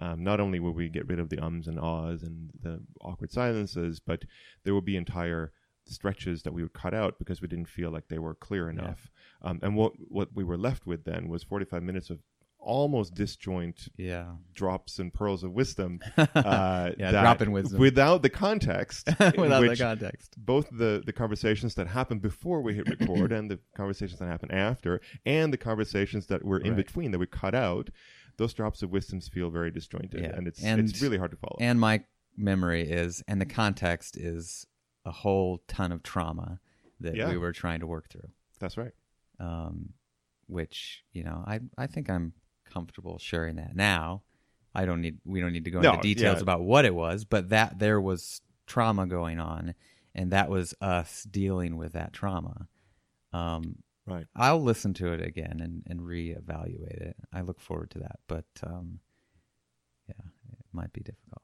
Um, 0.00 0.22
not 0.22 0.38
only 0.38 0.60
would 0.60 0.76
we 0.76 0.88
get 0.88 1.08
rid 1.08 1.18
of 1.18 1.28
the 1.28 1.40
ums 1.44 1.66
and 1.66 1.76
ahs 1.80 2.22
and 2.22 2.50
the 2.62 2.80
awkward 3.00 3.32
silences, 3.32 3.98
but 3.98 4.22
there 4.62 4.72
would 4.72 4.84
be 4.84 4.96
entire 4.96 5.50
stretches 5.86 6.44
that 6.44 6.52
we 6.52 6.62
would 6.62 6.72
cut 6.72 6.94
out 6.94 7.18
because 7.18 7.42
we 7.42 7.48
didn't 7.48 7.68
feel 7.68 7.90
like 7.90 8.06
they 8.06 8.20
were 8.20 8.36
clear 8.36 8.70
enough. 8.70 9.10
Um, 9.42 9.58
and 9.60 9.74
what 9.74 9.94
what 9.98 10.28
we 10.32 10.44
were 10.44 10.56
left 10.56 10.86
with 10.86 11.02
then 11.04 11.28
was 11.28 11.42
45 11.42 11.82
minutes 11.82 12.10
of 12.10 12.20
almost 12.60 13.14
disjoint 13.14 13.88
Yeah, 13.96 14.32
drops 14.54 14.98
and 14.98 15.12
pearls 15.12 15.44
of 15.44 15.52
wisdom. 15.52 16.00
Uh, 16.16 16.92
Yeah, 16.98 17.10
dropping 17.12 17.52
wisdom. 17.52 17.78
without 17.80 18.22
the 18.22 18.30
context, 18.30 19.06
without 19.36 19.60
the 19.62 19.76
context. 19.76 20.34
both 20.36 20.68
the 20.70 21.02
the 21.04 21.12
conversations 21.12 21.74
that 21.76 21.86
happened 21.88 22.20
before 22.22 22.60
we 22.62 22.74
hit 22.74 22.88
record 23.00 23.32
and 23.32 23.50
the 23.50 23.58
conversations 23.76 24.18
that 24.18 24.26
happened 24.28 24.52
after, 24.52 25.00
and 25.24 25.52
the 25.52 25.56
conversations 25.58 26.26
that 26.26 26.44
were 26.44 26.58
in 26.58 26.72
Right. 26.74 26.84
between 26.84 27.10
that 27.12 27.18
we 27.18 27.26
cut 27.26 27.54
out. 27.54 27.90
Those 28.36 28.54
drops 28.54 28.82
of 28.82 28.90
wisdoms 28.90 29.28
feel 29.28 29.50
very 29.50 29.70
disjointed, 29.70 30.20
Yeah. 30.22 30.36
and 30.36 30.46
it's 30.46 30.62
And- 30.62 30.80
it's 30.88 31.02
really 31.02 31.18
hard 31.18 31.32
to 31.32 31.36
follow. 31.36 31.56
And 31.60 31.80
my 31.80 32.04
memory 32.36 32.82
is, 32.88 33.22
and 33.26 33.40
the 33.40 33.46
context 33.46 34.16
is 34.16 34.64
a 35.04 35.10
whole 35.10 35.62
ton 35.66 35.90
of 35.90 36.02
trauma 36.04 36.60
that 37.00 37.16
Yeah. 37.16 37.30
we 37.30 37.36
were 37.38 37.52
trying 37.52 37.80
to 37.80 37.86
work 37.86 38.08
through. 38.10 38.30
That's 38.60 38.76
right. 38.76 38.92
um, 39.40 39.94
which 40.46 41.04
you 41.12 41.22
know 41.22 41.44
I 41.46 41.60
I 41.76 41.86
think 41.86 42.08
I'm 42.10 42.32
comfortable 42.72 43.18
sharing 43.18 43.56
that 43.56 43.74
now. 43.74 44.22
I 44.74 44.84
don't 44.84 45.00
need 45.00 45.18
we 45.24 45.40
don't 45.40 45.52
need 45.52 45.64
to 45.64 45.70
go 45.70 45.80
No, 45.80 45.90
into 45.94 46.02
details 46.02 46.36
yeah. 46.38 46.42
about 46.42 46.62
what 46.62 46.84
it 46.84 46.94
was, 46.94 47.24
but 47.24 47.48
that 47.48 47.78
there 47.78 48.00
was 48.00 48.40
trauma 48.66 49.06
going 49.06 49.40
on, 49.40 49.74
and 50.14 50.30
that 50.30 50.48
was 50.50 50.74
us 50.80 51.24
dealing 51.24 51.76
with 51.76 51.92
that 51.94 52.12
trauma. 52.12 52.68
Um, 53.32 53.76
Right. 54.06 54.26
I'll 54.34 54.62
listen 54.62 54.94
to 54.94 55.12
it 55.12 55.20
again 55.20 55.60
and, 55.62 55.82
and 55.86 56.00
reevaluate 56.00 56.98
it. 57.02 57.16
I 57.30 57.42
look 57.42 57.60
forward 57.60 57.90
to 57.90 57.98
that, 57.98 58.20
but 58.26 58.46
um, 58.62 59.00
yeah, 60.08 60.14
it 60.50 60.64
might 60.72 60.94
be 60.94 61.02
difficult. 61.02 61.42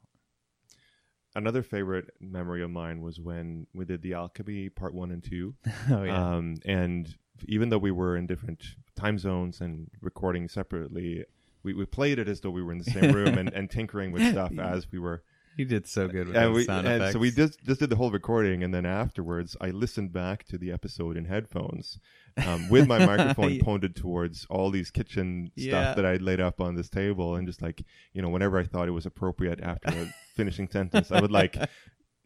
Another 1.35 1.61
favorite 1.61 2.09
memory 2.19 2.63
of 2.63 2.71
mine 2.71 3.01
was 3.01 3.19
when 3.19 3.67
we 3.75 3.85
did 3.85 4.01
the 4.01 4.13
alchemy 4.13 4.69
part 4.69 4.95
one 4.95 5.11
and 5.11 5.23
two. 5.23 5.53
oh 5.91 6.01
yeah, 6.03 6.35
Um, 6.37 6.55
and 6.65 7.13
even 7.47 7.69
though 7.69 7.77
we 7.77 7.91
were 7.91 8.15
in 8.17 8.25
different 8.27 8.63
time 8.95 9.17
zones 9.17 9.61
and 9.61 9.89
recording 10.01 10.47
separately, 10.47 11.25
we, 11.63 11.73
we 11.73 11.85
played 11.85 12.19
it 12.19 12.27
as 12.27 12.41
though 12.41 12.51
we 12.51 12.63
were 12.63 12.71
in 12.71 12.77
the 12.79 12.83
same 12.85 13.11
room 13.13 13.37
and, 13.37 13.51
and 13.53 13.69
tinkering 13.69 14.11
with 14.11 14.23
stuff 14.31 14.57
as 14.59 14.91
we 14.91 14.99
were. 14.99 15.23
you 15.57 15.65
did 15.65 15.87
so 15.87 16.07
good 16.07 16.27
with 16.27 16.35
And, 16.35 16.47
those 16.47 16.55
we, 16.55 16.63
sound 16.65 16.87
and 16.87 16.95
effects. 17.01 17.13
so 17.13 17.19
we 17.19 17.31
just, 17.31 17.63
just 17.63 17.79
did 17.79 17.89
the 17.89 17.95
whole 17.95 18.11
recording, 18.11 18.63
and 18.63 18.73
then 18.73 18.85
afterwards, 18.85 19.55
I 19.59 19.69
listened 19.71 20.11
back 20.13 20.43
to 20.45 20.57
the 20.57 20.71
episode 20.71 21.17
in 21.17 21.25
headphones 21.25 21.99
um, 22.45 22.69
with 22.69 22.87
my 22.87 22.99
microphone 23.05 23.59
pointed 23.59 23.95
towards 23.95 24.45
all 24.49 24.69
these 24.69 24.91
kitchen 24.91 25.51
Yeah. 25.55 25.71
stuff 25.71 25.95
that 25.97 26.05
I'd 26.05 26.21
laid 26.21 26.39
up 26.41 26.59
on 26.61 26.75
this 26.75 26.89
table, 26.89 27.35
and 27.35 27.47
just 27.47 27.61
like 27.61 27.83
you 28.13 28.21
know, 28.21 28.29
whenever 28.29 28.57
I 28.59 28.63
thought 28.65 28.87
it 28.87 28.91
was 28.91 29.05
appropriate 29.05 29.59
after 29.61 29.89
a 29.89 30.05
finishing 30.35 30.67
sentence, 30.69 31.11
I 31.11 31.19
would 31.21 31.31
like 31.31 31.57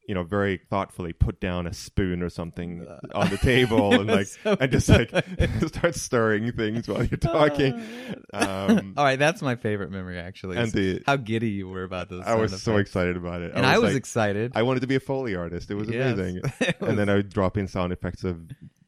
you 0.09 0.15
know, 0.15 0.23
very 0.23 0.57
thoughtfully 0.71 1.13
put 1.13 1.39
down 1.39 1.67
a 1.67 1.73
spoon 1.73 2.23
or 2.23 2.29
something 2.29 2.83
on 3.13 3.29
the 3.29 3.37
table 3.37 3.93
and 3.93 4.07
like, 4.07 4.25
so 4.25 4.57
and 4.59 4.71
just 4.71 4.89
like 4.89 5.11
start 5.67 5.93
stirring 5.93 6.51
things 6.51 6.87
while 6.87 7.03
you're 7.05 7.17
talking. 7.17 7.79
Um, 8.33 8.93
All 8.97 9.03
right, 9.03 9.17
that's 9.19 9.41
my 9.41 9.55
favorite 9.55 9.91
memory 9.91 10.17
actually. 10.19 10.57
And 10.57 10.71
the- 10.71 11.01
how 11.05 11.15
giddy 11.15 11.49
you 11.49 11.67
were 11.69 11.83
about 11.83 12.09
this. 12.09 12.23
I 12.25 12.35
was 12.35 12.51
so 12.61 12.73
effects. 12.73 12.89
excited 12.89 13.17
about 13.17 13.41
it. 13.41 13.53
and 13.55 13.65
I 13.65 13.77
was 13.79 13.89
like, 13.93 13.97
excited. 13.97 14.51
I 14.55 14.63
wanted 14.63 14.79
to 14.81 14.87
be 14.87 14.95
a 14.95 14.99
Foley 14.99 15.35
artist. 15.35 15.69
It 15.71 15.75
was 15.75 15.89
Yes. 15.89 16.13
amazing. 16.13 16.41
It 16.59 16.79
was- 16.81 16.89
and 16.89 16.97
then 16.99 17.09
I 17.09 17.15
would 17.15 17.29
drop 17.29 17.57
in 17.57 17.67
sound 17.67 17.91
effects 17.93 18.23
of 18.23 18.39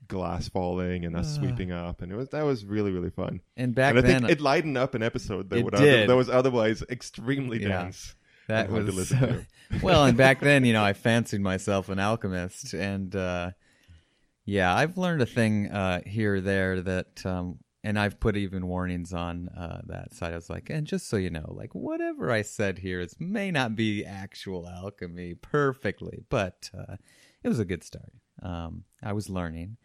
glass 0.07 0.49
falling 0.49 1.05
and 1.05 1.15
us 1.15 1.35
Ah. 1.37 1.39
sweeping 1.41 1.71
up, 1.71 2.01
and 2.01 2.11
it 2.11 2.15
was 2.15 2.29
that 2.29 2.43
was 2.43 2.65
really 2.65 2.91
really 2.91 3.09
fun. 3.11 3.41
and 3.57 3.73
back 3.73 3.91
and 3.91 3.99
I 3.99 4.01
then, 4.01 4.19
think 4.21 4.31
it 4.33 4.41
lightened 4.41 4.77
up 4.77 4.93
an 4.95 5.03
episode 5.03 5.49
that 5.49 5.63
would 5.63 5.73
that 5.73 6.15
was 6.15 6.29
otherwise 6.29 6.83
extremely 6.89 7.61
Yeah. 7.61 7.83
dense. 7.83 8.15
That 8.51 8.69
was 8.69 8.93
listen 8.93 9.19
so, 9.19 9.27
to. 9.27 9.45
well, 9.83 10.05
and 10.05 10.17
back 10.17 10.39
then, 10.39 10.65
you 10.65 10.73
know, 10.73 10.83
I 10.83 10.93
fancied 10.93 11.41
myself 11.41 11.89
an 11.89 11.99
alchemist, 11.99 12.73
and 12.73 13.15
uh, 13.15 13.51
yeah, 14.45 14.73
I've 14.75 14.97
learned 14.97 15.21
a 15.21 15.25
thing 15.25 15.71
uh, 15.71 16.01
here 16.05 16.35
or 16.35 16.41
there 16.41 16.81
that, 16.81 17.25
um, 17.25 17.59
and 17.83 17.97
I've 17.97 18.19
put 18.19 18.37
even 18.37 18.67
warnings 18.67 19.13
on 19.13 19.49
uh, 19.49 19.81
that 19.87 20.13
side. 20.13 20.33
I 20.33 20.35
was 20.35 20.49
like, 20.49 20.69
and 20.69 20.85
just 20.85 21.09
so 21.09 21.17
you 21.17 21.29
know, 21.29 21.45
like 21.47 21.73
whatever 21.73 22.31
I 22.31 22.41
said 22.41 22.79
here 22.79 22.99
is 22.99 23.15
may 23.19 23.51
not 23.51 23.75
be 23.75 24.05
actual 24.05 24.67
alchemy 24.67 25.35
perfectly, 25.35 26.23
but 26.29 26.69
uh, 26.77 26.97
it 27.43 27.47
was 27.47 27.59
a 27.59 27.65
good 27.65 27.83
start. 27.83 28.13
Um, 28.43 28.83
I 29.01 29.13
was 29.13 29.29
learning. 29.29 29.77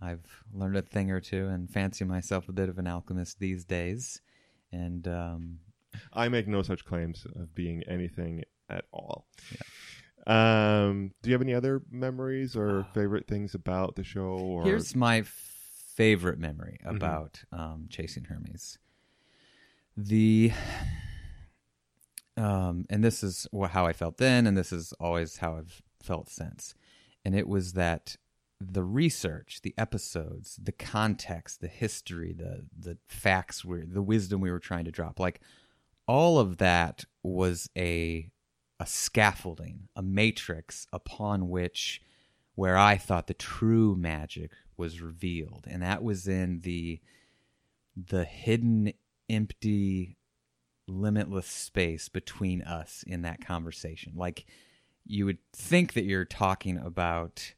I've 0.00 0.44
learned 0.52 0.76
a 0.76 0.82
thing 0.82 1.10
or 1.10 1.20
two, 1.20 1.46
and 1.46 1.68
fancy 1.68 2.04
myself 2.04 2.48
a 2.48 2.52
bit 2.52 2.68
of 2.68 2.78
an 2.78 2.86
alchemist 2.86 3.38
these 3.38 3.64
days. 3.64 4.20
And 4.72 5.08
um, 5.08 5.58
I 6.12 6.28
make 6.28 6.46
no 6.48 6.62
such 6.62 6.84
claims 6.84 7.26
of 7.36 7.54
being 7.54 7.82
anything 7.84 8.44
at 8.68 8.84
all. 8.92 9.26
Um, 10.26 11.12
do 11.22 11.30
you 11.30 11.34
have 11.34 11.42
any 11.42 11.54
other 11.54 11.82
memories 11.90 12.54
or 12.56 12.86
favorite 12.92 13.26
things 13.26 13.54
about 13.54 13.96
the 13.96 14.04
show? 14.04 14.20
Or 14.28 14.64
Here's 14.64 14.94
my 14.94 15.22
favorite 15.94 16.38
memory 16.38 16.78
Mm-hmm. 16.84 16.96
about 16.96 17.42
um, 17.52 17.86
chasing 17.88 18.24
Hermes. 18.24 18.78
The 19.96 20.52
um, 22.36 22.84
and 22.88 23.02
this 23.02 23.22
is 23.24 23.48
how 23.70 23.86
I 23.86 23.92
felt 23.92 24.18
then, 24.18 24.46
and 24.46 24.56
this 24.56 24.72
is 24.72 24.92
always 25.00 25.38
how 25.38 25.56
I've 25.56 25.82
felt 26.02 26.28
since. 26.28 26.74
And 27.24 27.34
it 27.34 27.48
was 27.48 27.72
that 27.72 28.16
the 28.60 28.84
research, 28.84 29.60
the 29.62 29.74
episodes, 29.76 30.58
the 30.62 30.72
context, 30.72 31.60
the 31.60 31.68
history, 31.68 32.32
the 32.32 32.66
the 32.78 32.98
facts, 33.08 33.64
were 33.64 33.82
the 33.84 34.02
wisdom 34.02 34.40
we 34.40 34.50
were 34.50 34.58
trying 34.60 34.84
to 34.84 34.92
drop, 34.92 35.18
like 35.18 35.40
all 36.08 36.38
of 36.38 36.56
that 36.56 37.04
was 37.22 37.70
a 37.76 38.30
a 38.80 38.86
scaffolding, 38.86 39.88
a 39.96 40.02
matrix 40.02 40.86
upon 40.92 41.48
which 41.48 42.00
where 42.54 42.76
I 42.76 42.96
thought 42.96 43.26
the 43.26 43.34
true 43.34 43.94
magic 43.96 44.52
was 44.76 45.00
revealed, 45.00 45.66
and 45.68 45.82
that 45.82 46.02
was 46.02 46.26
in 46.26 46.62
the 46.62 47.00
the 47.96 48.24
hidden, 48.24 48.92
empty, 49.28 50.16
limitless 50.86 51.46
space 51.46 52.08
between 52.08 52.62
us 52.62 53.04
in 53.06 53.22
that 53.22 53.44
conversation. 53.44 54.12
Like 54.16 54.46
you 55.04 55.26
would 55.26 55.38
think 55.52 55.92
that 55.94 56.04
you're 56.04 56.24
talking 56.24 56.78
about 56.78 57.54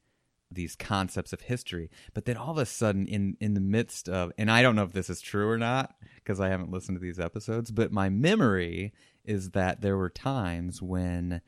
these 0.50 0.76
concepts 0.76 1.32
of 1.32 1.42
history, 1.42 1.90
but 2.14 2.24
then 2.24 2.36
all 2.36 2.50
of 2.50 2.58
a 2.58 2.66
sudden, 2.66 3.06
in 3.06 3.36
in 3.40 3.54
the 3.54 3.60
midst 3.60 4.08
of, 4.08 4.32
and 4.36 4.50
I 4.50 4.62
don't 4.62 4.76
know 4.76 4.84
if 4.84 4.92
this 4.92 5.10
is 5.10 5.20
true 5.20 5.48
or 5.48 5.58
not 5.58 5.94
because 6.16 6.40
I 6.40 6.48
haven't 6.48 6.70
listened 6.70 6.96
to 6.96 7.02
these 7.02 7.20
episodes, 7.20 7.70
but 7.70 7.92
my 7.92 8.08
memory 8.08 8.92
is 9.24 9.50
that 9.50 9.80
there 9.80 9.96
were 9.96 10.10
times 10.10 10.82
when 10.82 11.40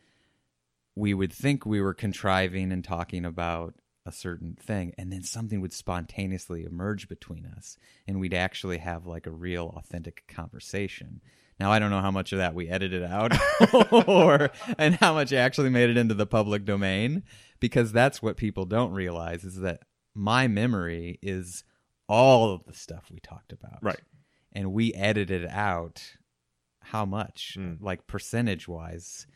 we 0.95 1.15
would 1.15 1.33
think 1.33 1.65
we 1.65 1.81
were 1.81 1.95
contriving 1.95 2.71
and 2.73 2.85
talking 2.85 3.25
about 3.25 3.75
a 4.05 4.13
certain 4.13 4.57
thing 4.61 4.93
and 4.99 5.13
then 5.13 5.23
something 5.23 5.61
would 5.61 5.73
spontaneously 5.73 6.65
emerge 6.65 7.09
between 7.09 7.47
us 7.47 7.77
and 8.07 8.19
we'd 8.19 8.35
actually 8.35 8.79
have 8.79 9.07
like 9.07 9.27
a 9.27 9.31
real 9.31 9.73
authentic 9.77 10.25
conversation 10.27 11.21
now 11.63 11.71
i 11.73 11.79
don't 11.79 11.91
know 11.91 12.01
how 12.01 12.11
much 12.11 12.33
of 12.33 12.39
that 12.39 12.55
we 12.55 12.69
edited 12.69 13.03
out 13.05 13.33
or 14.09 14.51
and 14.79 14.97
how 14.97 15.15
much 15.15 15.33
actually 15.33 15.71
made 15.71 15.89
it 15.91 15.97
into 15.97 16.15
the 16.15 16.27
public 16.27 16.65
domain 16.65 17.23
because 17.61 17.93
that's 17.93 18.21
what 18.21 18.37
people 18.37 18.65
don't 18.65 18.93
realize 18.93 19.45
is 19.45 19.61
that 19.61 19.81
my 20.15 20.49
memory 20.49 21.19
is 21.23 21.65
all 22.09 22.53
of 22.53 22.65
the 22.67 22.75
stuff 22.75 23.05
we 23.11 23.21
talked 23.21 23.53
about 23.53 23.79
Right. 23.83 24.01
and 24.53 24.73
we 24.73 24.93
edited 24.95 25.47
out 25.47 26.17
how 26.81 27.05
much 27.05 27.57
Mm. 27.59 27.79
like 27.81 28.07
percentage 28.07 28.67
wise 28.69 29.27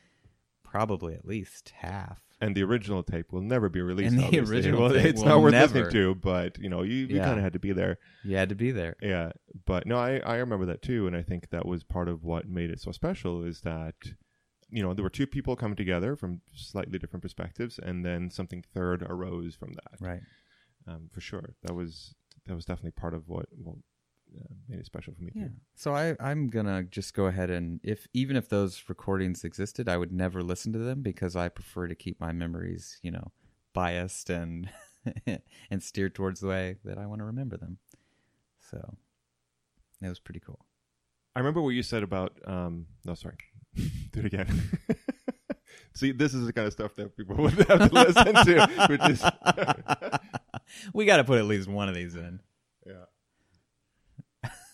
probably 0.65 1.15
at 1.15 1.25
least 1.25 1.73
half 1.79 2.21
and 2.41 2.55
the 2.55 2.63
original 2.63 3.03
tape 3.03 3.33
will 3.33 3.41
never 3.43 3.69
be 3.69 3.81
released. 3.81 4.11
And 4.11 4.19
the 4.21 4.25
obviously. 4.27 4.55
original 4.57 4.81
Well, 4.83 4.93
tape 4.93 5.07
it's 5.07 5.23
not 5.23 5.41
worth 5.41 5.53
never. 5.53 5.75
listening 5.75 5.91
to, 5.93 6.15
but 6.17 6.59
you 6.59 6.69
know, 6.69 6.83
you, 6.83 6.95
you 7.07 7.17
Yeah. 7.17 7.25
kind 7.25 7.39
of 7.39 7.45
had 7.45 7.53
to 7.55 7.59
be 7.59 7.73
there. 7.73 7.99
you 8.25 8.37
had 8.37 8.49
to 8.51 8.55
be 8.55 8.71
there 8.73 8.97
Yeah, 9.01 9.33
but 9.65 9.87
no, 9.87 9.97
I 9.97 10.19
I 10.19 10.37
remember 10.37 10.67
that 10.67 10.83
too, 10.83 11.07
and 11.07 11.17
I 11.17 11.23
think 11.23 11.51
that 11.51 11.67
was 11.67 11.83
part 11.85 12.09
of 12.09 12.25
what 12.25 12.49
made 12.49 12.71
it 12.71 12.81
so 12.81 12.93
special 12.93 13.43
is 13.45 13.61
that 13.63 13.95
you 14.69 14.83
know 14.83 14.93
there 14.95 15.05
were 15.05 15.11
two 15.11 15.27
people 15.29 15.55
coming 15.57 15.77
together 15.77 16.17
from 16.17 16.41
slightly 16.55 16.99
different 16.99 17.23
perspectives, 17.23 17.79
and 17.79 18.05
then 18.05 18.31
something 18.31 18.63
third 18.75 19.03
arose 19.03 19.55
from 19.55 19.73
that. 19.75 20.01
right 20.01 20.21
Um, 20.87 21.09
for 21.13 21.21
sure, 21.21 21.55
that 21.63 21.75
was 21.75 22.15
that 22.47 22.55
was 22.55 22.65
definitely 22.65 22.93
part 22.93 23.15
of 23.15 23.29
what 23.29 23.47
well, 23.57 23.79
uh, 24.39 24.55
made 24.69 24.79
it 24.79 24.87
special 24.87 25.15
for 25.15 25.23
me 25.23 25.33
yeah 25.35 25.45
too. 25.45 25.51
so 25.75 25.95
i 25.95 26.17
i'm 26.21 26.49
gonna 26.49 26.83
just 26.85 27.15
go 27.15 27.27
ahead 27.27 27.51
and 27.51 27.81
if 27.83 28.07
even 28.13 28.37
if 28.37 28.49
those 28.49 28.83
recordings 28.89 29.45
existed 29.45 29.89
i 29.89 29.97
would 29.97 30.13
never 30.13 30.43
listen 30.43 30.73
to 30.73 30.79
them 30.79 31.03
because 31.03 31.37
i 31.37 31.49
prefer 31.49 31.87
to 31.87 31.95
keep 31.95 32.21
my 32.21 32.33
memories 32.33 32.99
you 33.03 33.11
know 33.11 33.33
biased 33.73 34.31
and 34.31 34.69
and 35.71 35.83
steered 35.83 36.15
towards 36.15 36.41
the 36.41 36.49
way 36.49 36.77
that 36.85 36.99
i 36.99 37.07
want 37.07 37.21
to 37.21 37.25
remember 37.25 37.57
them 37.57 37.79
so 38.71 38.97
it 40.03 40.09
was 40.09 40.19
pretty 40.19 40.41
cool 40.41 40.67
I 41.37 41.41
remember 41.41 41.61
what 41.61 41.71
you 41.71 41.83
said 41.83 42.03
about 42.03 42.33
um 42.47 42.87
no 43.05 43.13
sorry. 43.15 43.37
Do 43.75 44.21
it 44.21 44.25
again. 44.25 44.49
See, 45.95 46.13
this 46.13 46.33
is 46.33 46.47
the 46.47 46.53
kind 46.53 46.67
of 46.67 46.73
stuff 46.73 46.95
that 46.95 47.15
people 47.15 47.37
would 47.37 47.53
have 47.53 47.91
to 47.91 47.95
listen 47.95 48.35
to, 48.35 48.87
which 48.89 49.11
is 49.11 49.23
we 50.95 51.05
got 51.05 51.19
to 51.19 51.25
put 51.25 51.39
at 51.39 51.45
least 51.45 51.69
one 51.69 51.91
of 51.91 51.95
these 51.95 52.15
in 52.15 52.41
yeah. 52.87 53.05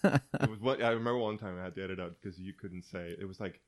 It 0.04 0.21
was 0.50 0.61
what 0.61 0.82
I 0.82 0.90
remember 0.90 1.18
one 1.18 1.38
time 1.38 1.59
I 1.59 1.64
had 1.64 1.75
to 1.76 1.85
edit 1.85 2.00
out 2.00 2.14
because 2.21 2.38
you 2.38 2.52
couldn't 2.52 2.85
say 2.85 3.14
it 3.18 3.26
was 3.26 3.40
like 3.40 3.61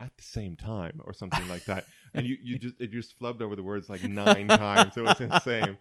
at 0.00 0.16
the 0.16 0.22
same 0.22 0.56
time 0.56 1.00
or 1.04 1.12
something 1.12 1.46
like 1.48 1.64
that, 1.66 1.86
and 2.14 2.26
you 2.26 2.36
you 2.42 2.58
just 2.58 2.80
it 2.80 2.90
just 2.90 3.18
flubbed 3.18 3.42
over 3.42 3.56
the 3.56 3.62
words 3.62 3.88
like 3.88 4.02
nine 4.04 4.48
times. 4.48 4.96
It 4.96 5.02
was 5.02 5.20
insane. 5.20 5.78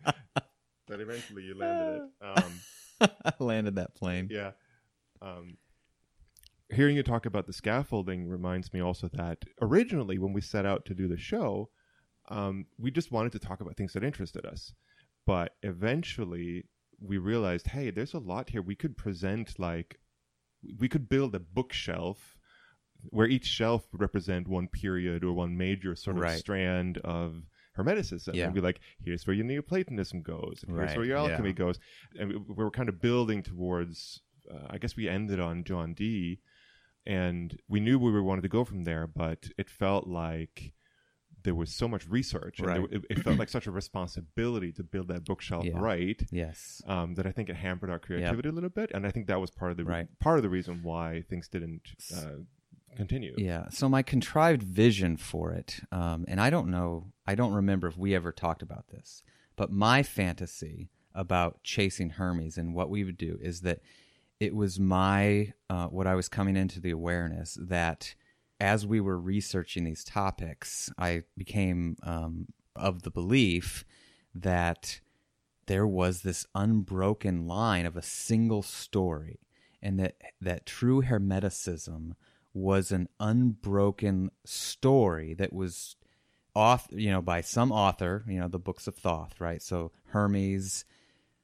But 0.87 0.99
eventually 0.99 1.43
you 1.43 1.57
landed 1.57 2.01
it. 2.03 2.39
Um, 2.39 3.09
I 3.25 3.31
landed 3.39 3.75
that 3.75 3.95
plane 3.95 4.27
yeah. 4.29 4.51
Um, 5.21 5.57
hearing 6.71 6.95
you 6.95 7.03
talk 7.03 7.25
about 7.25 7.47
the 7.47 7.53
scaffolding 7.53 8.27
reminds 8.27 8.73
me 8.73 8.81
also 8.81 9.09
that 9.13 9.39
originally 9.61 10.17
when 10.17 10.33
we 10.33 10.41
set 10.41 10.65
out 10.65 10.85
to 10.85 10.93
do 10.93 11.07
the 11.07 11.17
show, 11.17 11.69
um, 12.29 12.65
we 12.77 12.91
just 12.91 13.11
wanted 13.11 13.31
to 13.33 13.39
talk 13.39 13.61
about 13.61 13.75
things 13.75 13.93
that 13.93 14.03
interested 14.03 14.45
us. 14.45 14.73
But 15.25 15.55
eventually 15.63 16.65
we 16.99 17.17
realized, 17.17 17.67
hey, 17.67 17.91
there's 17.91 18.13
a 18.13 18.19
lot 18.19 18.49
here. 18.49 18.61
We 18.61 18.75
could 18.75 18.97
present 18.97 19.59
like, 19.59 19.99
we 20.79 20.87
could 20.89 21.09
build 21.09 21.35
a 21.35 21.39
bookshelf 21.39 22.37
where 23.09 23.27
each 23.27 23.45
shelf 23.45 23.87
would 23.91 24.01
represent 24.01 24.47
one 24.47 24.67
period 24.67 25.23
or 25.23 25.33
one 25.33 25.57
major 25.57 25.95
sort 25.95 26.17
of 26.17 26.23
Right. 26.23 26.39
strand 26.39 26.99
of 26.99 27.43
Hermeticism. 27.77 28.35
Yeah. 28.35 28.45
And 28.45 28.53
be 28.53 28.61
like, 28.61 28.79
here's 29.03 29.25
where 29.25 29.35
your 29.35 29.45
Neoplatonism 29.45 30.21
goes, 30.21 30.63
and 30.67 30.75
here's 30.75 30.89
Right, 30.89 30.97
where 30.97 31.05
your 31.05 31.17
alchemy 31.17 31.49
yeah. 31.49 31.55
goes. 31.55 31.79
And 32.19 32.45
we, 32.47 32.53
were 32.53 32.69
kind 32.69 32.89
of 32.89 33.01
building 33.01 33.41
towards, 33.43 34.21
uh, 34.51 34.67
I 34.69 34.77
guess 34.77 34.95
we 34.95 35.09
ended 35.09 35.39
on 35.39 35.63
John 35.63 35.93
Dee, 35.93 36.41
and 37.05 37.57
we 37.67 37.79
knew 37.79 37.97
where 37.97 38.13
we 38.13 38.21
wanted 38.21 38.41
to 38.43 38.49
go 38.49 38.63
from 38.63 38.83
there, 38.83 39.07
but 39.07 39.49
it 39.57 39.69
felt 39.69 40.05
like 40.05 40.73
there 41.43 41.55
was 41.55 41.71
so 41.73 41.87
much 41.87 42.07
research, 42.07 42.59
and 42.59 42.67
there- 42.69 42.85
it, 42.91 43.05
it 43.09 43.19
felt 43.23 43.37
like 43.39 43.49
such 43.49 43.67
a 43.67 43.71
responsibility 43.71 44.71
to 44.73 44.83
build 44.83 45.07
that 45.09 45.23
bookshelf 45.25 45.65
Yeah. 45.65 45.73
right 45.79 46.21
yes 46.31 46.81
um, 46.87 47.15
that 47.15 47.25
I 47.25 47.31
think 47.31 47.49
it 47.49 47.55
hampered 47.55 47.89
our 47.89 47.99
creativity 47.99 48.49
a 48.49 48.51
little 48.51 48.69
bit, 48.69 48.91
and 48.93 49.05
I 49.07 49.11
think 49.11 49.27
that 49.27 49.39
was 49.39 49.51
part 49.51 49.71
of 49.71 49.77
the 49.77 49.83
Right. 49.85 50.07
part 50.19 50.37
of 50.37 50.43
the 50.43 50.49
reason 50.49 50.81
why 50.83 51.23
things 51.29 51.47
didn't 51.47 51.93
uh, 52.15 52.37
continue. 52.95 53.33
Yeah. 53.37 53.69
So 53.69 53.87
my 53.87 54.01
contrived 54.03 54.63
vision 54.63 55.17
for 55.17 55.53
it, 55.53 55.79
um, 55.91 56.25
and 56.27 56.39
I 56.41 56.49
don't 56.49 56.69
know, 56.69 57.11
I 57.25 57.35
don't 57.35 57.53
remember 57.53 57.87
if 57.87 57.97
we 57.97 58.13
ever 58.15 58.31
talked 58.31 58.61
about 58.61 58.87
this, 58.89 59.23
but 59.55 59.71
my 59.71 60.03
fantasy 60.03 60.89
about 61.13 61.63
chasing 61.63 62.11
Hermes 62.11 62.57
and 62.57 62.73
what 62.73 62.89
we 62.89 63.03
would 63.03 63.17
do 63.17 63.37
is 63.41 63.61
that 63.61 63.79
it 64.39 64.55
was 64.55 64.79
my 64.79 65.53
uh, 65.69 65.87
what 65.87 66.07
I 66.07 66.15
was 66.15 66.27
coming 66.29 66.55
into 66.57 66.79
the 66.79 66.91
awareness 66.91 67.57
that 67.61 68.15
as 68.61 68.85
we 68.85 69.01
were 69.01 69.19
researching 69.19 69.83
these 69.83 70.03
topics, 70.03 70.91
I 70.95 71.23
became 71.35 71.97
um, 72.03 72.45
of 72.75 73.01
the 73.01 73.09
belief 73.09 73.83
that 74.35 75.01
there 75.65 75.87
was 75.87 76.21
this 76.21 76.45
unbroken 76.53 77.47
line 77.47 77.87
of 77.87 77.97
a 77.97 78.03
single 78.03 78.61
story 78.61 79.39
and 79.81 79.99
that 79.99 80.15
that 80.39 80.67
true 80.67 81.01
hermeticism 81.01 82.13
was 82.53 82.91
an 82.91 83.09
unbroken 83.19 84.29
story 84.45 85.33
that 85.33 85.51
was 85.51 85.95
author, 86.53 86.95
you 86.95 87.09
know, 87.09 87.21
by 87.21 87.41
some 87.41 87.71
author, 87.71 88.23
you 88.27 88.39
know, 88.39 88.47
the 88.47 88.59
books 88.59 88.85
of 88.85 88.95
Thoth, 88.95 89.41
right? 89.41 89.61
So 89.61 89.91
Hermes, 90.09 90.85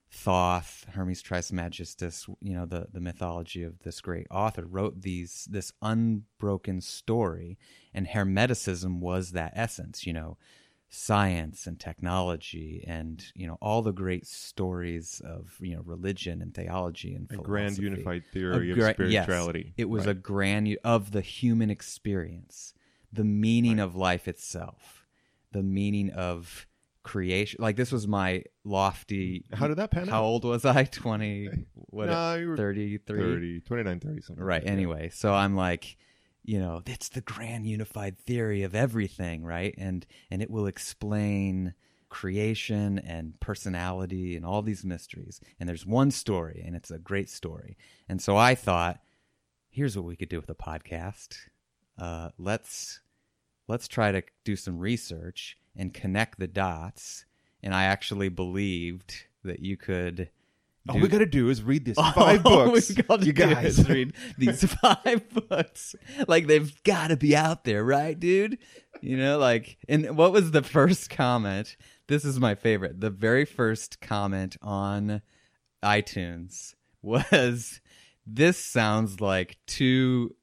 Thoth, 0.10 0.86
Hermes 0.94 1.22
Trismegistus, 1.22 2.28
you 2.42 2.54
know, 2.54 2.66
the, 2.66 2.88
the 2.92 3.02
mythology 3.02 3.64
of 3.64 3.80
this 3.80 4.00
great 4.00 4.28
author 4.32 4.66
wrote 4.66 5.02
these 5.02 5.48
this 5.52 5.74
unbroken 5.82 6.82
story, 6.82 7.58
and 7.94 8.08
Hermeticism 8.08 9.00
was 9.00 9.32
that 9.32 9.54
essence, 9.56 10.06
you 10.06 10.14
know, 10.14 10.38
science 10.90 11.68
and 11.68 11.80
technology 11.80 12.84
and 12.88 13.26
you 13.36 13.46
know 13.46 13.58
all 13.62 13.82
the 13.82 13.92
great 13.92 14.26
stories 14.26 15.22
of 15.26 15.58
you 15.60 15.76
know 15.76 15.82
religion 15.84 16.42
and 16.42 16.54
theology 16.54 17.14
and 17.14 17.30
A 17.30 17.36
grand 17.36 17.78
unified 17.78 18.24
theory 18.32 18.72
A 18.72 18.74
of 18.74 18.94
spirituality. 18.94 19.64
Yes, 19.66 19.74
it 19.78 19.90
was 19.90 20.06
right? 20.06 20.12
a 20.12 20.20
grand 20.20 20.78
of 20.86 21.12
the 21.12 21.22
human 21.22 21.70
experience, 21.70 22.74
the 23.12 23.26
meaning 23.26 23.80
of 23.80 23.96
life 23.96 24.28
itself, 24.28 25.06
the 25.52 25.64
meaning 25.64 26.10
of 26.12 26.68
creation. 27.08 27.62
Like 27.62 27.78
this 27.78 27.92
was 27.92 28.08
my 28.08 28.44
lofty. 28.66 29.46
How 29.54 29.68
did 29.68 29.78
that 29.78 29.92
pan 29.92 30.08
How 30.08 30.20
out? 30.20 30.26
old 30.26 30.44
was 30.44 30.66
I? 30.66 30.84
Twenty. 30.92 31.50
What? 31.74 32.10
You 32.40 32.56
33? 32.56 33.00
30, 33.18 33.62
29, 33.62 34.00
30 34.00 34.22
something. 34.22 34.44
Right. 34.44 34.64
Yeah. 34.64 34.72
Anyway, 34.72 35.10
so 35.10 35.34
I'm 35.34 35.56
like, 35.56 35.98
you 36.44 36.60
know, 36.60 36.82
it's 36.86 37.10
the 37.10 37.22
grand 37.22 37.66
unified 37.66 38.20
theory 38.20 38.64
of 38.64 38.76
everything, 38.76 39.44
right? 39.44 39.74
And 39.78 40.06
and 40.30 40.42
it 40.42 40.52
will 40.52 40.68
explain 40.68 41.74
creation 42.10 43.00
and 43.00 43.40
personality 43.40 44.36
and 44.36 44.46
all 44.46 44.62
these 44.62 44.84
mysteries. 44.84 45.40
And 45.60 45.68
there's 45.68 45.86
one 45.86 46.12
story, 46.12 46.62
and 46.66 46.76
it's 46.76 46.92
a 46.92 47.00
great 47.00 47.30
story. 47.30 47.78
And 48.08 48.22
so 48.22 48.36
I 48.36 48.54
thought, 48.54 49.00
here's 49.70 49.96
what 49.96 50.06
we 50.06 50.16
could 50.16 50.30
do 50.30 50.40
with 50.40 50.50
a 50.50 50.56
podcast. 50.56 51.38
Uh, 51.98 52.30
let's 52.38 53.00
let's 53.68 53.88
try 53.88 54.12
to 54.12 54.24
do 54.44 54.56
some 54.56 54.80
research 54.80 55.58
and 55.76 55.94
connect 55.94 56.40
the 56.40 56.48
dots. 56.48 57.26
And 57.62 57.74
I 57.74 57.84
actually 57.84 58.30
believed 58.30 59.26
that 59.44 59.60
you 59.60 59.78
could. 59.78 60.30
All 60.90 61.00
we 61.00 61.10
got 61.10 61.18
to 61.18 61.26
do 61.26 61.50
is 61.50 61.62
read 61.62 61.84
these 61.84 61.96
five 62.16 62.44
books. 62.44 62.90
you 63.22 63.34
guys. 63.34 63.90
read 63.90 64.14
these 64.38 64.64
five 64.82 65.22
books. 65.50 65.96
Like 66.28 66.48
they've 66.48 66.84
got 66.84 67.08
to 67.10 67.18
be 67.18 67.36
out 67.36 67.66
there, 67.66 67.84
right, 67.84 68.18
dude? 68.18 68.58
You 69.02 69.18
know, 69.18 69.38
like, 69.38 69.78
and 69.90 70.16
what 70.16 70.32
was 70.32 70.52
the 70.52 70.64
first 70.64 71.10
comment? 71.10 71.76
This 72.08 72.24
is 72.24 72.40
my 72.40 72.56
favorite. 72.56 73.02
The 73.02 73.10
very 73.10 73.44
first 73.44 74.00
comment 74.00 74.56
on 74.62 75.22
iTunes 75.84 76.74
was, 77.02 77.82
"This 78.26 78.58
sounds 78.58 79.20
like 79.20 79.58
two 79.68 80.36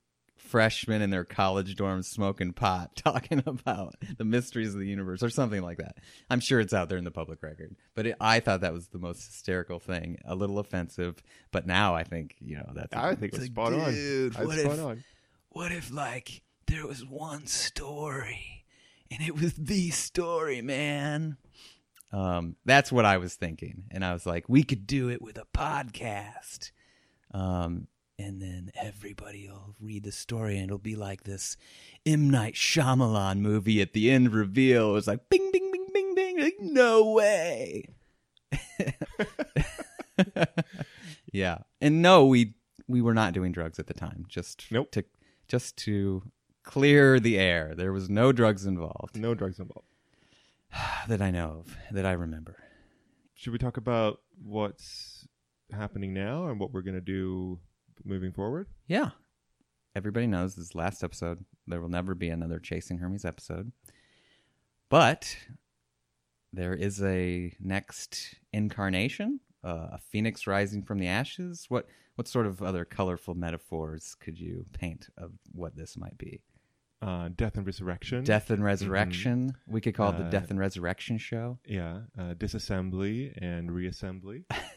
freshmen 0.55 1.03
in 1.03 1.11
their 1.11 1.25
college 1.25 1.75
dorms 1.75 2.05
smoking 2.05 2.53
pot, 2.53 2.95
talking 2.97 3.43
about 3.45 3.97
the 4.19 4.25
mysteries 4.25 4.73
of 4.73 4.79
the 4.79 4.87
universe, 4.87 5.21
or 5.21 5.29
something 5.31 5.63
like 5.63 5.79
that." 5.79 5.97
I'm 6.31 6.39
sure 6.39 6.61
it's 6.61 6.73
out 6.73 6.89
there 6.89 6.97
in 6.99 7.03
the 7.03 7.11
public 7.11 7.43
record, 7.43 7.75
but 7.97 8.07
it, 8.07 8.17
I 8.21 8.39
thought 8.39 8.61
that 8.61 8.73
was 8.73 8.87
the 8.89 8.99
most 8.99 9.27
hysterical 9.27 9.81
thing. 9.81 10.19
A 10.25 10.37
little 10.37 10.61
offensive, 10.61 11.23
but 11.51 11.67
now 11.67 11.97
I 11.97 12.05
think 12.05 12.37
you 12.39 12.57
know 12.57 12.71
that's. 12.73 12.95
I 12.95 13.17
think 13.17 13.33
it 13.33 13.37
it's 13.37 13.39
was 13.39 13.43
like, 13.49 13.51
spot 13.51 13.73
on. 13.73 13.93
dude, 13.93 14.33
That's 14.35 14.47
what 14.47 14.59
spot 14.59 14.73
if- 14.79 14.85
on. 14.85 15.05
what 15.49 15.73
if 15.73 15.91
like 15.93 16.43
there 16.69 16.87
was 16.87 17.05
one 17.05 17.47
story 17.47 18.65
and 19.11 19.21
it 19.21 19.35
was 19.41 19.53
the 19.55 19.91
story 19.91 20.63
man 20.63 21.37
um 22.11 22.57
that's 22.65 22.91
what 22.91 23.05
i 23.05 23.19
was 23.19 23.35
thinking 23.35 23.85
and 23.91 24.03
i 24.05 24.13
was 24.15 24.25
like 24.25 24.49
we 24.49 24.63
could 24.63 24.87
do 24.87 25.11
it 25.11 25.21
with 25.21 25.37
a 25.37 25.45
podcast 25.55 26.71
um 27.33 27.87
and 28.19 28.41
then 28.41 28.71
everybody 28.81 29.49
will 29.49 29.75
read 29.81 30.05
the 30.05 30.13
story 30.13 30.57
and 30.57 30.67
it'll 30.67 30.79
be 30.79 30.97
like 30.97 31.25
this 31.25 31.57
M. 32.07 32.31
Night 32.31 32.55
Shyamalan 32.55 33.39
movie 33.39 33.81
at 33.81 33.93
the 33.93 34.11
end 34.11 34.33
reveal. 34.33 34.91
It 34.91 34.95
was 34.95 35.07
like 35.07 35.29
bing, 35.29 35.51
bing, 35.53 35.71
bing, 35.73 35.87
bing, 35.93 36.15
bing. 36.15 36.41
Like, 36.41 36.57
no 36.61 37.11
way. 37.13 37.89
yeah. 41.33 41.59
And 41.81 42.03
no, 42.03 42.27
we 42.27 42.55
we 42.87 43.01
were 43.03 43.15
not 43.15 43.33
doing 43.33 43.53
drugs 43.53 43.79
at 43.79 43.87
the 43.87 43.95
time. 43.95 44.27
Just 44.29 44.67
Nope. 44.71 44.93
to 44.93 45.05
just 45.49 45.77
to 45.79 46.23
clear 46.63 47.19
the 47.19 47.39
air. 47.39 47.75
There 47.75 47.93
was 47.93 48.09
no 48.09 48.33
drugs 48.33 48.65
involved 48.65 49.17
No 49.17 49.35
drugs 49.35 49.59
involved. 49.59 49.89
that 51.09 51.21
I 51.21 51.31
know 51.31 51.65
of, 51.65 51.77
that 51.91 52.07
I 52.07 52.13
remember. 52.13 52.57
Should 53.35 53.53
we 53.53 53.59
talk 53.59 53.77
about 53.77 54.21
what's 54.43 55.27
happening 55.73 56.15
now 56.15 56.47
and 56.47 56.61
what 56.61 56.73
we're 56.73 56.83
going 56.83 56.95
to 56.95 57.01
do 57.01 57.59
moving 58.05 58.33
forward? 58.33 58.67
Yeah. 58.87 59.11
Everybody 59.97 60.27
knows 60.27 60.55
this 60.55 60.75
last 60.75 61.05
episode. 61.05 61.45
There 61.67 61.81
will 61.81 61.89
never 61.89 62.15
be 62.15 62.29
another 62.29 62.59
Chasing 62.59 62.99
Hermes 62.99 63.25
episode. 63.25 63.73
But 64.91 65.37
there 66.53 66.75
is 66.75 67.03
a 67.03 67.53
next 67.61 68.37
incarnation, 68.53 69.41
uh, 69.65 69.89
a 69.93 69.99
phoenix 69.99 70.47
rising 70.47 70.83
from 70.83 70.99
the 70.99 71.07
ashes. 71.09 71.67
What 71.69 71.87
what 72.17 72.29
sort 72.29 72.47
of 72.47 72.63
other 72.63 72.85
colorful 72.85 73.35
metaphors 73.35 74.15
could 74.21 74.39
you 74.39 74.67
paint 74.73 75.09
of 75.19 75.33
what 75.53 75.75
this 75.77 75.97
might 75.97 76.17
be? 76.17 76.43
Uh, 77.03 77.29
death 77.35 77.57
and 77.57 77.67
resurrection. 77.67 78.23
Death 78.23 78.51
and 78.51 78.63
resurrection. 78.65 79.53
We 79.67 79.81
could 79.81 79.95
call 79.97 80.11
it 80.11 80.19
the 80.19 80.25
Uh, 80.25 80.31
Death 80.31 80.51
and 80.51 80.59
Resurrection 80.61 81.19
show. 81.19 81.59
Yeah. 81.67 82.03
Uh, 82.17 82.35
disassembly 82.35 83.33
and 83.43 83.69
reassembly. 83.71 84.45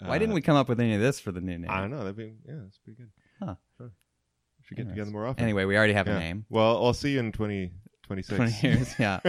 Why 0.00 0.18
didn't 0.18 0.34
we 0.34 0.42
come 0.42 0.56
up 0.56 0.68
with 0.68 0.80
any 0.80 0.94
of 0.94 1.00
this 1.00 1.18
for 1.20 1.32
the 1.32 1.40
new 1.40 1.58
name? 1.58 1.70
I 1.70 1.80
don't 1.80 1.90
know. 1.90 1.98
That'd 1.98 2.16
be 2.16 2.34
yeah, 2.46 2.54
that's 2.62 2.78
pretty 2.78 2.98
good. 2.98 3.10
Huh. 3.42 3.54
Sure. 3.78 3.86
We 4.58 4.64
should 4.64 4.76
get 4.76 4.88
together 4.88 5.10
more 5.10 5.26
often. 5.26 5.42
Anyway, 5.44 5.64
we 5.64 5.76
already 5.76 5.92
have 5.94 6.06
Yeah. 6.06 6.16
a 6.16 6.20
name. 6.20 6.44
Well, 6.50 6.84
I'll 6.84 6.94
see 6.94 7.12
you 7.12 7.20
in 7.20 7.32
2026. 7.32 8.36
20 8.36 8.68
years, 8.68 8.94
yeah. 8.98 9.20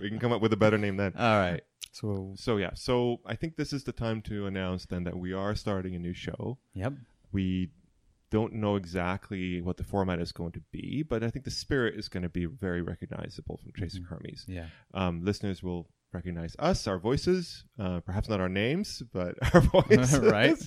we 0.00 0.08
can 0.08 0.18
come 0.18 0.32
up 0.32 0.40
with 0.42 0.52
a 0.52 0.56
better 0.56 0.78
name 0.78 0.96
then. 0.96 1.12
All 1.18 1.38
right. 1.38 1.62
So, 1.92 2.32
So 2.36 2.56
yeah, 2.56 2.70
so 2.74 3.20
I 3.24 3.36
think 3.36 3.56
this 3.56 3.72
is 3.72 3.84
the 3.84 3.92
time 3.92 4.20
to 4.22 4.46
announce 4.46 4.86
then 4.86 5.04
that 5.04 5.16
we 5.16 5.32
are 5.32 5.54
starting 5.54 5.94
a 5.94 5.98
new 5.98 6.14
show. 6.14 6.58
yep. 6.74 6.92
We 7.32 7.70
don't 8.30 8.54
know 8.54 8.74
exactly 8.76 9.60
what 9.60 9.76
the 9.76 9.84
format 9.84 10.20
is 10.20 10.32
going 10.32 10.52
to 10.52 10.60
be, 10.72 11.04
but 11.08 11.22
I 11.22 11.30
think 11.30 11.44
the 11.44 11.50
spirit 11.52 11.94
is 11.96 12.08
going 12.08 12.24
to 12.24 12.28
be 12.28 12.46
very 12.46 12.82
recognizable 12.82 13.58
from 13.58 13.72
Chasing 13.76 14.02
Mm-hmm. 14.02 14.14
Hermes. 14.14 14.44
Yeah. 14.48 14.66
Um, 14.92 15.24
listeners 15.24 15.62
will 15.62 15.88
recognize 16.14 16.54
us, 16.58 16.86
our 16.86 16.98
voices, 16.98 17.64
uh, 17.78 18.00
perhaps 18.00 18.28
not 18.28 18.40
our 18.40 18.48
names, 18.48 19.02
but 19.12 19.34
our 19.54 19.60
voices, 19.82 20.18
Right. 20.18 20.58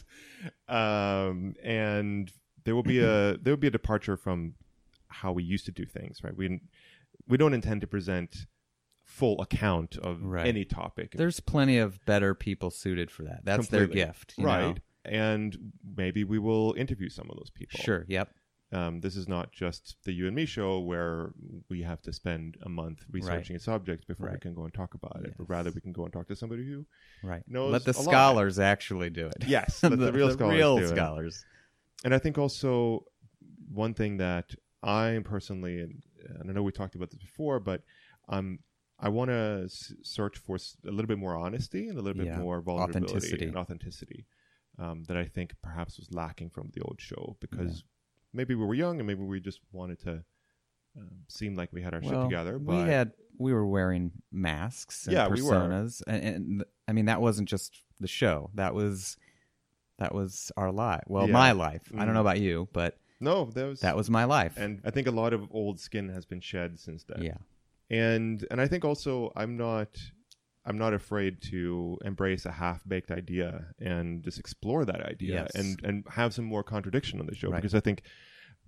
Um, 0.68 1.56
and 1.64 2.32
there 2.64 2.76
will 2.76 2.84
be 2.84 3.00
a 3.00 3.38
there 3.42 3.54
will 3.54 3.58
be 3.58 3.68
a 3.68 3.72
departure 3.72 4.18
from 4.18 4.56
how 5.08 5.32
we 5.32 5.44
used 5.44 5.66
to 5.66 5.72
do 5.72 5.86
things. 5.86 6.24
Right? 6.24 6.36
We 6.36 6.62
we 7.28 7.38
don't 7.38 7.54
intend 7.54 7.82
to 7.82 7.88
present 7.88 8.46
full 9.06 9.42
account 9.42 9.98
of 9.98 10.22
Right. 10.24 10.46
any 10.46 10.66
topic. 10.66 11.14
There's 11.14 11.40
plenty 11.40 11.78
of 11.78 12.04
better 12.06 12.36
people 12.36 12.70
suited 12.70 13.10
for 13.10 13.24
that. 13.24 13.42
That's 13.46 13.68
Completely. 13.68 13.96
their 13.96 14.06
gift, 14.08 14.34
you 14.38 14.46
right? 14.46 14.76
know? 14.76 14.76
And 15.06 15.72
maybe 15.96 16.26
we 16.26 16.38
will 16.38 16.74
interview 16.78 17.08
some 17.10 17.30
of 17.30 17.38
those 17.38 17.50
people. 17.50 17.80
Sure. 17.80 18.04
Yep. 18.10 18.30
Um, 18.74 19.00
this 19.00 19.16
is 19.16 19.30
not 19.30 19.54
just 19.54 19.96
the 20.04 20.12
you 20.12 20.28
and 20.28 20.36
me 20.36 20.46
show 20.46 20.80
where 20.80 21.32
we 21.70 21.84
have 21.84 22.02
to 22.02 22.12
spend 22.12 22.58
a 22.64 22.70
month 22.70 23.06
researching 23.10 23.56
a 23.56 23.60
subject 23.60 24.06
before 24.08 24.30
we 24.34 24.40
can 24.40 24.54
go 24.54 24.66
and 24.66 24.74
talk 24.74 24.94
about 24.94 25.24
it. 25.24 25.36
But 25.38 25.50
rather, 25.50 25.72
we 25.72 25.80
can 25.80 25.94
go 25.94 26.04
and 26.04 26.12
talk 26.12 26.28
to 26.28 26.36
somebody 26.36 26.66
who 26.68 26.86
Right. 27.24 27.44
knows 27.48 27.72
Let 27.72 27.86
the 27.86 27.92
a 27.94 28.02
lot. 28.02 28.04
scholars 28.04 28.60
actually 28.60 29.10
do 29.10 29.28
it. 29.28 29.46
Yes, 29.48 29.82
let 29.84 29.98
the 30.00 30.12
real 30.12 30.30
scholars 30.32 30.56
real 30.58 30.78
do 30.80 30.84
it. 30.84 30.96
scholars. 30.96 31.46
And 32.04 32.14
I 32.14 32.20
think 32.20 32.38
also 32.38 33.06
one 33.74 33.94
thing 33.94 34.18
that 34.18 34.54
I 34.84 35.20
personally, 35.24 35.80
and, 35.82 36.04
I 36.48 36.52
know 36.52 36.62
we 36.62 36.72
talked 36.74 36.96
about 36.96 37.10
this 37.10 37.20
before, 37.22 37.60
but 37.62 37.84
um, 38.28 38.60
I 39.00 39.08
want 39.10 39.30
to 39.30 39.62
s- 39.66 39.94
search 40.04 40.38
for 40.38 40.56
s- 40.56 40.76
a 40.86 40.92
little 40.92 41.08
bit 41.08 41.18
more 41.18 41.38
honesty 41.38 41.88
and 41.88 41.98
a 41.98 42.02
little 42.02 42.22
bit 42.22 42.28
Yeah, 42.28 42.40
more 42.40 42.60
vulnerability 42.62 43.08
authenticity. 43.14 43.46
and 43.46 43.58
authenticity 43.58 44.26
um, 44.78 45.04
that 45.08 45.16
I 45.16 45.24
think 45.26 45.56
perhaps 45.64 45.98
was 45.98 46.12
lacking 46.12 46.50
from 46.50 46.70
the 46.74 46.82
old 46.82 47.00
show 47.00 47.38
because 47.40 47.84
maybe 48.38 48.56
we 48.56 48.66
were 48.66 48.74
young 48.76 49.00
and 49.00 49.08
maybe 49.08 49.24
we 49.24 49.40
just 49.40 49.60
wanted 49.72 50.00
to 50.02 50.24
um, 50.98 51.10
seem 51.28 51.56
like 51.56 51.74
we 51.74 51.82
had 51.82 51.94
our 51.94 52.02
shit 52.02 52.12
Well, 52.12 52.24
together. 52.24 52.58
we 52.58 52.76
had 52.78 53.12
we 53.40 53.54
were 53.54 53.66
wearing 53.68 54.12
masks 54.32 55.06
and 55.06 55.14
Yeah, 55.14 55.28
we 55.28 55.42
were. 55.42 55.52
personas, 55.54 56.02
and, 56.08 56.24
and 56.24 56.64
I 56.88 56.94
mean 56.94 57.06
that 57.06 57.22
wasn't 57.22 57.50
just 57.50 57.82
the 58.00 58.08
show. 58.08 58.50
That 58.56 58.74
was 58.74 59.18
that 60.00 60.14
was 60.14 60.52
our 60.58 60.72
life. 60.72 61.04
Well, 61.08 61.28
Yeah. 61.28 61.34
my 61.34 61.52
life. 61.52 61.82
I 61.94 62.00
don't 62.06 62.10
Mm. 62.10 62.14
know 62.14 62.22
about 62.22 62.40
you, 62.40 62.68
but 62.72 62.98
no, 63.20 63.46
that 63.46 63.66
was 63.66 63.80
that 63.82 63.96
was 63.96 64.10
my 64.10 64.24
life. 64.26 64.56
and 64.58 64.82
I 64.86 64.92
think 64.92 65.08
a 65.08 65.12
lot 65.12 65.34
of 65.34 65.48
old 65.52 65.80
skin 65.80 66.10
has 66.10 66.26
been 66.26 66.40
shed 66.40 66.80
since 66.80 67.04
then. 67.04 67.22
yeah. 67.24 67.38
and 67.90 68.46
and 68.52 68.60
I 68.62 68.68
think 68.68 68.84
also 68.86 69.32
I'm 69.36 69.58
not 69.58 69.90
I'm 70.68 70.78
not 70.78 70.94
afraid 70.94 71.34
to 71.54 71.98
embrace 72.04 72.46
a 72.46 72.52
half 72.64 72.80
baked 72.88 73.10
idea 73.12 73.50
and 73.80 74.24
just 74.28 74.38
explore 74.44 74.84
that 74.86 75.02
idea 75.14 75.34
Yes. 75.44 75.56
and 75.56 75.70
and 75.88 75.96
have 76.20 76.34
some 76.38 76.46
more 76.46 76.64
contradiction 76.76 77.20
on 77.22 77.26
the 77.26 77.36
show 77.36 77.50
Right. 77.50 77.58
because 77.62 77.74
I 77.74 77.80
think 77.88 78.00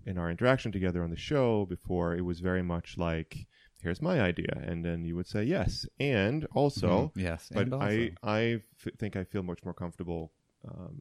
in 0.06 0.18
our 0.18 0.30
interaction 0.36 0.72
together 0.72 1.04
on 1.04 1.10
the 1.16 1.18
show 1.32 1.66
before 1.76 2.16
it 2.20 2.22
was 2.32 2.40
very 2.40 2.64
much 2.74 2.98
like 2.98 3.32
here's 3.84 4.02
my 4.02 4.18
idea 4.32 4.54
and 4.70 4.84
then 4.88 5.04
you 5.08 5.16
would 5.18 5.28
say 5.36 5.44
yes 5.44 5.86
and 6.00 6.46
also 6.60 6.90
Mhm. 7.16 7.22
yes, 7.28 7.42
but. 7.54 7.66
I 7.90 8.12
I 8.24 8.42
f- 8.86 8.94
think 9.02 9.16
I 9.22 9.24
feel 9.32 9.44
much 9.52 9.62
more 9.66 9.74
comfortable 9.84 10.32
um, 10.72 10.96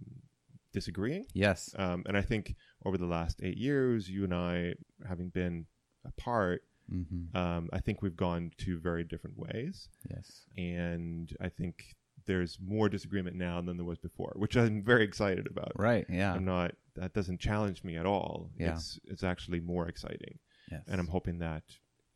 disagreeing 0.72 1.24
yes, 1.32 1.74
um, 1.78 2.02
and 2.06 2.16
I 2.16 2.22
think 2.22 2.54
over 2.84 2.96
the 2.98 3.06
last 3.18 3.40
eight 3.42 3.56
years, 3.56 4.08
you 4.14 4.24
and 4.24 4.34
I, 4.34 4.74
having 5.08 5.28
been 5.30 5.66
apart, 6.04 6.62
Mm-hmm. 6.92 7.36
Um, 7.36 7.68
I 7.72 7.80
think 7.80 8.02
we've 8.02 8.16
gone 8.16 8.50
two 8.56 8.78
very 8.78 9.04
different 9.04 9.38
ways, 9.38 9.88
Yes. 10.10 10.46
and 10.56 11.34
I 11.40 11.48
think 11.48 11.96
there's 12.26 12.58
more 12.64 12.88
disagreement 12.88 13.36
now 13.36 13.60
than 13.60 13.76
there 13.76 13.86
was 13.86 13.98
before, 13.98 14.32
which 14.36 14.56
I'm 14.56 14.82
very 14.82 15.04
excited 15.04 15.46
about. 15.46 15.72
Right. 15.76 16.06
Yeah. 16.08 16.34
I'm 16.34 16.44
not. 16.44 16.72
That 16.96 17.14
doesn't 17.14 17.40
challenge 17.40 17.84
me 17.84 17.96
at 17.96 18.06
all. 18.06 18.50
Yeah. 18.58 18.72
It's 18.72 18.98
it's 19.04 19.24
actually 19.24 19.60
more 19.60 19.88
exciting, 19.88 20.38
yes. 20.70 20.82
and 20.88 21.00
I'm 21.00 21.06
hoping 21.06 21.38
that 21.38 21.62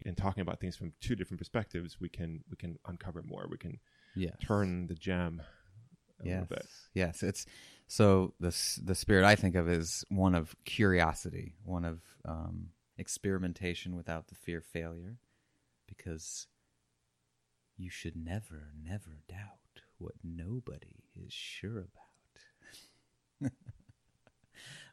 in 0.05 0.15
talking 0.15 0.43
about 0.43 0.61
things 0.61 0.77
from 0.77 0.93
two 1.01 1.15
different 1.15 1.39
perspectives, 1.39 2.01
we 2.01 2.09
can 2.09 2.43
we 2.51 2.57
can 2.57 2.79
uncover 2.87 3.23
more. 3.23 3.47
We 3.51 3.59
can 3.59 3.79
yes. 4.15 4.35
turn 4.43 4.87
the 4.87 4.95
gem 4.95 5.43
a 6.21 6.27
yes. 6.27 6.33
little 6.33 6.47
bit. 6.57 6.67
Yes. 6.95 7.23
It's 7.23 7.47
so 7.87 8.35
the 8.41 8.55
the 8.85 8.95
spirit 8.95 9.25
I 9.25 9.37
think 9.37 9.55
of 9.55 9.69
is 9.69 10.05
one 10.09 10.35
of 10.35 10.55
curiosity, 10.65 11.55
one 11.65 11.85
of 11.85 12.01
um, 12.25 12.69
experimentation 12.97 13.97
without 13.97 14.29
the 14.29 14.35
fear 14.35 14.59
of 14.59 14.65
failure, 14.65 15.19
because 15.87 16.47
you 17.77 17.91
should 17.91 18.17
never, 18.17 18.73
never 18.83 19.19
doubt 19.29 19.81
what 19.99 20.15
nobody 20.23 21.05
is 21.17 21.33
sure 21.33 21.87
about. 23.41 23.51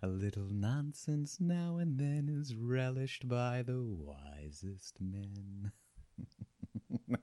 A 0.02 0.08
little 0.08 0.48
nonsense 0.50 1.40
now 1.42 1.78
and 1.78 2.00
then 2.00 2.30
is 2.30 2.56
relished 2.56 3.28
by 3.28 3.62
the 3.62 3.82
wisest 3.84 4.96
men. 5.02 5.72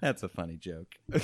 That's 0.00 0.22
a 0.24 0.28
funny 0.28 0.56
joke. 0.56 0.96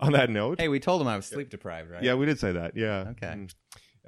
On 0.00 0.12
that 0.12 0.30
note, 0.30 0.60
Hey, 0.60 0.68
we 0.68 0.80
told 0.80 1.00
him 1.00 1.08
I 1.08 1.16
was 1.16 1.26
sleep 1.26 1.50
deprived, 1.50 1.90
right? 1.90 2.02
yeah, 2.02 2.14
we 2.14 2.24
did 2.26 2.38
say 2.38 2.52
that. 2.52 2.76
Yeah. 2.76 3.06
Okay. 3.10 3.26
Mm. 3.26 3.54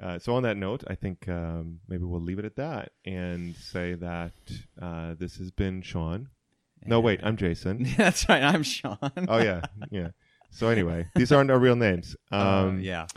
Uh, 0.01 0.19
so 0.19 0.35
on 0.35 0.43
that 0.43 0.57
note, 0.57 0.83
I 0.87 0.95
think 0.95 1.27
um, 1.27 1.79
maybe 1.87 2.03
we'll 2.03 2.21
leave 2.21 2.39
it 2.39 2.45
at 2.45 2.55
that 2.57 2.91
and 3.05 3.55
say 3.55 3.93
that 3.95 4.33
uh, 4.81 5.15
this 5.17 5.37
has 5.37 5.49
been 5.51 5.81
Sean. 5.81 6.29
No, 6.85 6.99
wait, 6.99 7.19
I'm 7.23 7.35
Jason. 7.37 7.87
That's 7.97 8.29
right. 8.29 8.43
I'm 8.43 8.61
Sean. 8.63 8.97
oh 9.27 9.39
yeah, 9.39 9.61
yeah. 9.89 10.09
So 10.51 10.67
anyway, 10.69 11.07
these 11.15 11.31
aren't 11.31 11.49
our 11.51 11.59
real 11.59 11.75
names. 11.75 12.15
Uh, 12.31 12.35
Um, 12.67 12.79
yeah. 12.79 13.07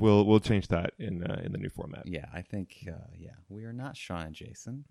we'll 0.00 0.24
we'll 0.24 0.40
change 0.40 0.68
that 0.68 0.92
in 0.98 1.22
uh, 1.22 1.40
in 1.44 1.52
the 1.52 1.58
new 1.58 1.68
format. 1.68 2.04
Yeah. 2.06 2.26
I 2.32 2.40
think, 2.42 2.76
uh, 2.88 2.92
yeah, 3.18 3.30
we 3.48 3.64
are 3.64 3.72
not 3.74 3.96
Sean 3.96 4.26
and 4.26 4.34
Jason, 4.34 4.84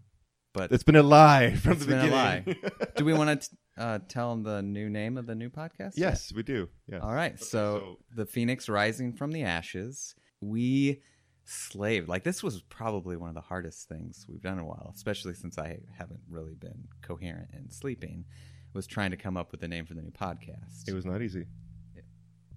but 0.53 0.71
It's 0.71 0.83
been 0.83 0.95
a 0.95 1.03
lie 1.03 1.55
from 1.55 1.73
It's 1.73 1.85
the 1.85 1.87
been 1.87 1.99
a 2.13 2.41
beginning. 2.45 2.71
do 2.95 3.03
we 3.05 3.13
want 3.13 3.41
to 3.41 3.49
uh, 3.77 3.99
tell 4.07 4.29
them 4.29 4.43
the 4.43 4.61
new 4.61 4.89
name 4.89 5.17
of 5.17 5.25
the 5.25 5.35
new 5.35 5.49
podcast? 5.49 5.93
yes, 5.95 6.31
we 6.33 6.43
do. 6.43 6.69
All 7.01 7.13
right. 7.13 7.39
so, 7.39 7.45
so- 7.47 7.97
the 8.15 8.25
Phoenix 8.27 8.69
Rising 8.69 9.11
from 9.13 9.31
the 9.31 9.43
Ashes. 9.43 10.13
We 10.41 11.01
slaved. 11.45 12.07
Like 12.09 12.23
this 12.23 12.41
was 12.43 12.61
probably 12.63 13.15
one 13.17 13.29
of 13.29 13.35
the 13.35 13.41
hardest 13.41 13.87
things 13.87 14.25
we've 14.29 14.41
done 14.41 14.53
in 14.53 14.59
a 14.59 14.65
while, 14.65 14.91
especially 14.95 15.33
since 15.35 15.57
I 15.57 15.79
haven't 15.97 16.21
really 16.29 16.55
been 16.55 16.87
coherent 17.01 17.49
in 17.53 17.69
sleeping. 17.71 18.25
Was 18.73 18.87
trying 18.87 19.11
to 19.11 19.17
come 19.17 19.37
up 19.37 19.51
with 19.53 19.63
a 19.63 19.67
name 19.69 19.85
for 19.85 19.93
the 19.93 20.01
new 20.01 20.11
podcast. 20.11 20.87
It 20.87 20.93
was 20.93 21.05
not 21.05 21.21
easy. 21.21 21.45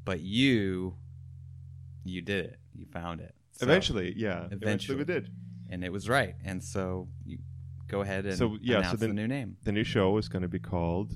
but 0.05 0.20
you, 0.20 0.96
you 2.05 2.22
did 2.22 2.46
it. 2.46 2.59
You 2.74 2.87
found 2.92 3.20
it. 3.20 3.35
So- 3.53 3.66
eventually, 3.66 4.14
yeah. 4.16 4.46
Eventually. 4.46 4.57
Eventually, 4.62 4.98
we 4.98 5.05
did. 5.05 5.31
and 5.70 5.85
it 5.85 5.92
was 5.92 6.09
right. 6.09 6.35
And 6.44 6.62
so 6.64 7.09
you 7.24 7.38
go 7.87 8.01
ahead 8.01 8.24
and 8.27 8.37
So, 8.37 8.57
yeah, 8.61 8.90
so 8.90 8.96
then- 8.96 9.11
the 9.11 9.14
new 9.14 9.29
name. 9.29 9.57
The 9.64 9.70
new 9.72 9.85
show 9.85 10.16
is 10.18 10.29
going 10.29 10.42
to 10.42 10.48
be 10.48 10.59
called 10.59 11.12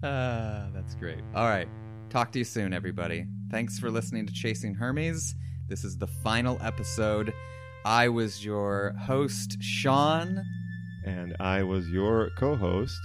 Ah, 0.05 0.66
that's 0.75 0.96
great. 0.96 1.20
All 1.33 1.48
right. 1.48 1.68
Talk 2.11 2.33
to 2.33 2.38
you 2.40 2.44
soon, 2.44 2.72
everybody. 2.72 3.25
Thanks 3.53 3.79
for 3.79 3.88
listening 3.88 4.27
to 4.27 4.33
Chasing 4.33 4.75
Hermes. 4.75 5.37
This 5.68 5.85
is 5.85 5.96
the 5.96 6.09
final 6.09 6.59
episode. 6.61 7.33
I 7.85 8.09
was 8.09 8.44
your 8.44 8.96
host, 9.01 9.62
Sean. 9.62 10.42
And 11.07 11.37
I 11.38 11.62
was 11.62 11.88
your 11.88 12.31
co-host, 12.37 12.98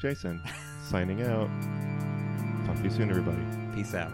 Jason, 0.00 0.40
signing 0.88 1.20
out. 1.22 1.50
Talk 2.66 2.76
to 2.78 2.84
you 2.84 2.90
soon, 2.90 3.10
everybody. 3.10 3.42
Peace 3.74 3.94
out. 3.94 4.10